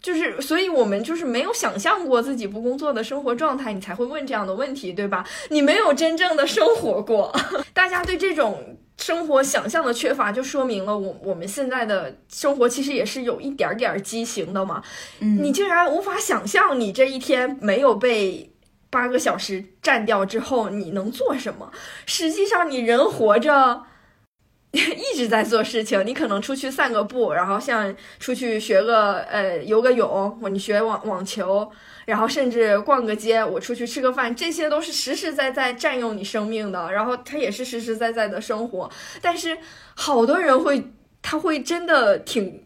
[0.00, 5.26] 就是，所以我们就是没有想象过自己不工作的生活状态，你才会问这样的问题，对吧？
[5.50, 7.34] 你没有真正的生活过，
[7.72, 14.80] 大家对这种生活想象的缺乏，就说明了我我们现在的生活其实也是有一点点畸形的嘛。
[15.18, 18.52] 你竟然无法想象你这一天没有被。
[18.96, 21.70] 八个小时占掉之后，你能做什么？
[22.06, 23.82] 实际上，你人活着
[24.72, 26.02] 一直在做事情。
[26.06, 31.70] 你可能出去散个步，然后像出去学个呃游个泳，或你学网网球，
[32.06, 36.90] 然后甚至逛个街，我出去吃个饭，这些都是实实在在占用你生命的。
[36.90, 38.90] 然后它也是实实在在的生活。
[39.20, 39.58] 但是
[39.94, 40.90] 好多人会，
[41.20, 42.65] 他会真的挺。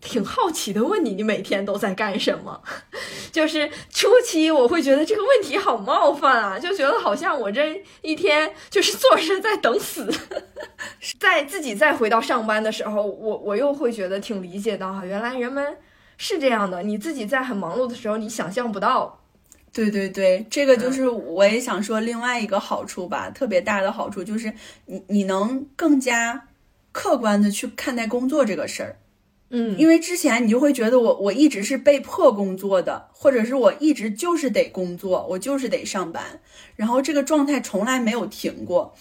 [0.00, 2.60] 挺好奇的，问你，你每天都在干什么？
[3.32, 10.08] 就是初期我会觉得这个问题好冒犯啊，就觉得好像我这一天就是坐着在等死。
[11.18, 15.76] 在自己再回到上班的时候，我我又会觉得挺理解的哈，原来人们
[16.16, 16.82] 是这样的。
[16.82, 19.20] 你自己在很忙碌的时候，你想象不到。
[19.72, 24.52] 对对对，这个就是我也想说另外一个好处吧，特别大的好处就是
[24.86, 26.48] 你你能更加
[26.92, 28.96] 客观的去看待工作这个事儿。
[29.50, 36.40] 嗯，因为之前你就会觉得我我一直是被迫工作的，或者是我一直就是得工作，我就是得上班，
[36.76, 38.94] 然后这个状态从来没有停过，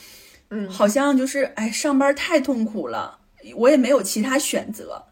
[0.49, 3.19] 嗯，好像就是哎上班太痛苦了，
[3.57, 5.03] 我也没有其他选择。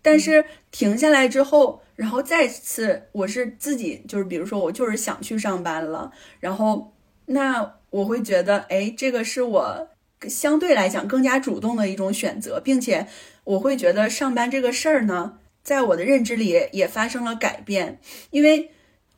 [0.00, 6.94] 但是停下来之后，然后再次我是自己就是比如说我就是想去上班了，然后
[7.26, 9.88] 那我会觉得哎这个是我
[10.26, 13.06] 相对来讲更加主动的一种选择，并且。
[13.50, 17.98] 我会觉得上班这个事儿呢，在我的认知里也发生了改变，
[18.30, 18.70] 因为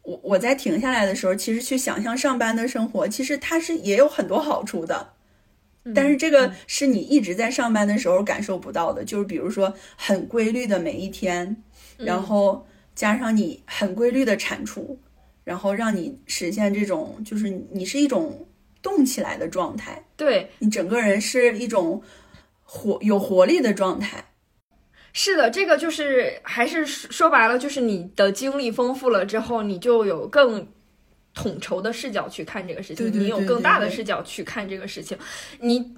[0.03, 5.13] 我我在停下来的时候，其实去想象上班的生活，其实它是也有很多好处的，
[5.95, 11.63] 但是这个是你一直在上班的时候感受不到的，就是比如说很规律的每一天，
[11.99, 14.99] 然后加上你很规律的产出，
[15.45, 18.47] 然后让你实现这种就是你是一种
[18.81, 20.49] 动起来的状态，对。
[20.59, 22.03] 你整个人是一种。
[22.75, 24.33] 活有活力的状态，
[25.13, 30.67] 是的，这个就是还是说白了，就是你的经历丰富了之后，你就有更
[31.35, 35.19] 统筹的视角去看这个事情，你有更大的视角去看这个事情。
[35.61, 35.95] 你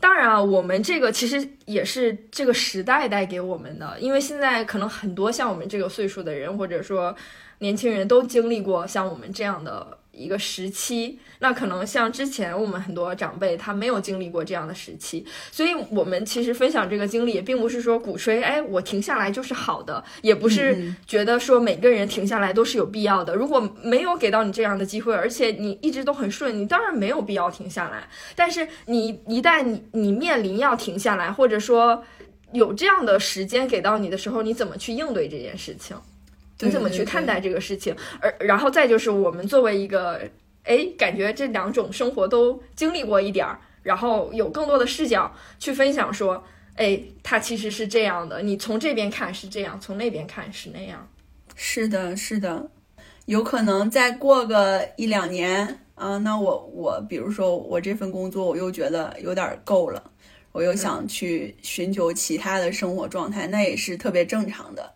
[0.00, 7.14] 当然啊，我们这个其实也是这个时代带给我们的，因为现在可能很多像我们这个岁数的人，或者说
[7.58, 9.98] 年轻人都经历过像我们这样的。
[10.16, 23.34] 一个时期，那可能像之前我们很多长辈他没有经历过这样的时期，所以我们其实分享这个经历也并不是说鼓吹，哎，我停下来就是好的，也不是觉得说每个人停下来都是有必要的。
[23.34, 28.08] 如果没有给到你这样的机会，而且你一直都很顺，你当然没有必要停下来。
[28.34, 32.04] 但是你一旦你你面临要停下来，或者说
[32.52, 35.96] 有这样的时间给到你的时候，你怎么去应对这件事情？
[36.60, 37.94] 你怎么去看待这个事情？
[38.20, 40.20] 而然后再就是我们作为一个，
[40.62, 46.42] 哎，感觉这两种生活都经历过一点儿，然后有更多的视角去分享，说，
[46.76, 51.06] 哎，它其实是这样的，你从这边看是这样，从那边看是那样。
[51.56, 52.70] 是的，是的，
[53.26, 60.10] 有可能再过个一两年啊，那我我比如说我这份工作我又觉得有点够了，
[60.52, 64.94] 我又想去寻求其他的生活状态，那也是特别正常的。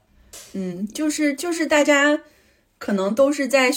[0.55, 2.21] 嗯，就是就是大家
[2.79, 3.71] 可能都是在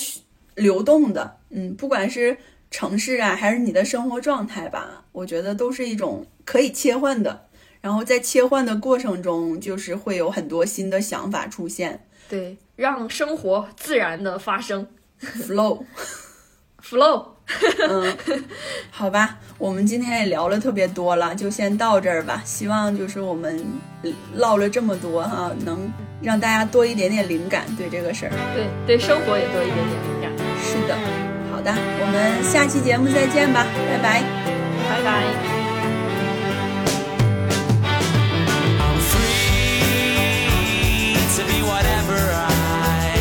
[0.56, 2.38] 流动的，嗯，不管是
[2.70, 7.48] 城市啊，还是你的生活状态吧，我觉得都是一种可以切换的。
[7.82, 12.06] 然后在切换的过程中，就是会有很多新的想法出现。
[12.30, 14.88] 对，让生活自然的发生
[16.84, 17.26] flow
[17.90, 18.18] 嗯，
[18.92, 23.64] 好吧，我们今天也聊了特别多了，就先到这儿吧，希望就是我们
[24.36, 25.92] 唠了这么多哈，能
[26.22, 30.32] 让大家多一点点灵感，对这个事儿，对对生活也多一点点灵感。
[30.64, 30.98] 是的。
[31.52, 34.24] 好的，我们下期节目再见吧，拜拜
[34.90, 35.24] 拜拜。
[41.38, 43.16] to be whatever i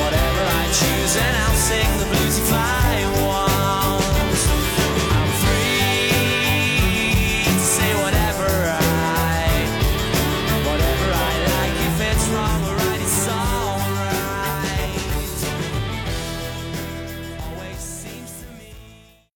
[0.00, 1.45] whatever i choose and i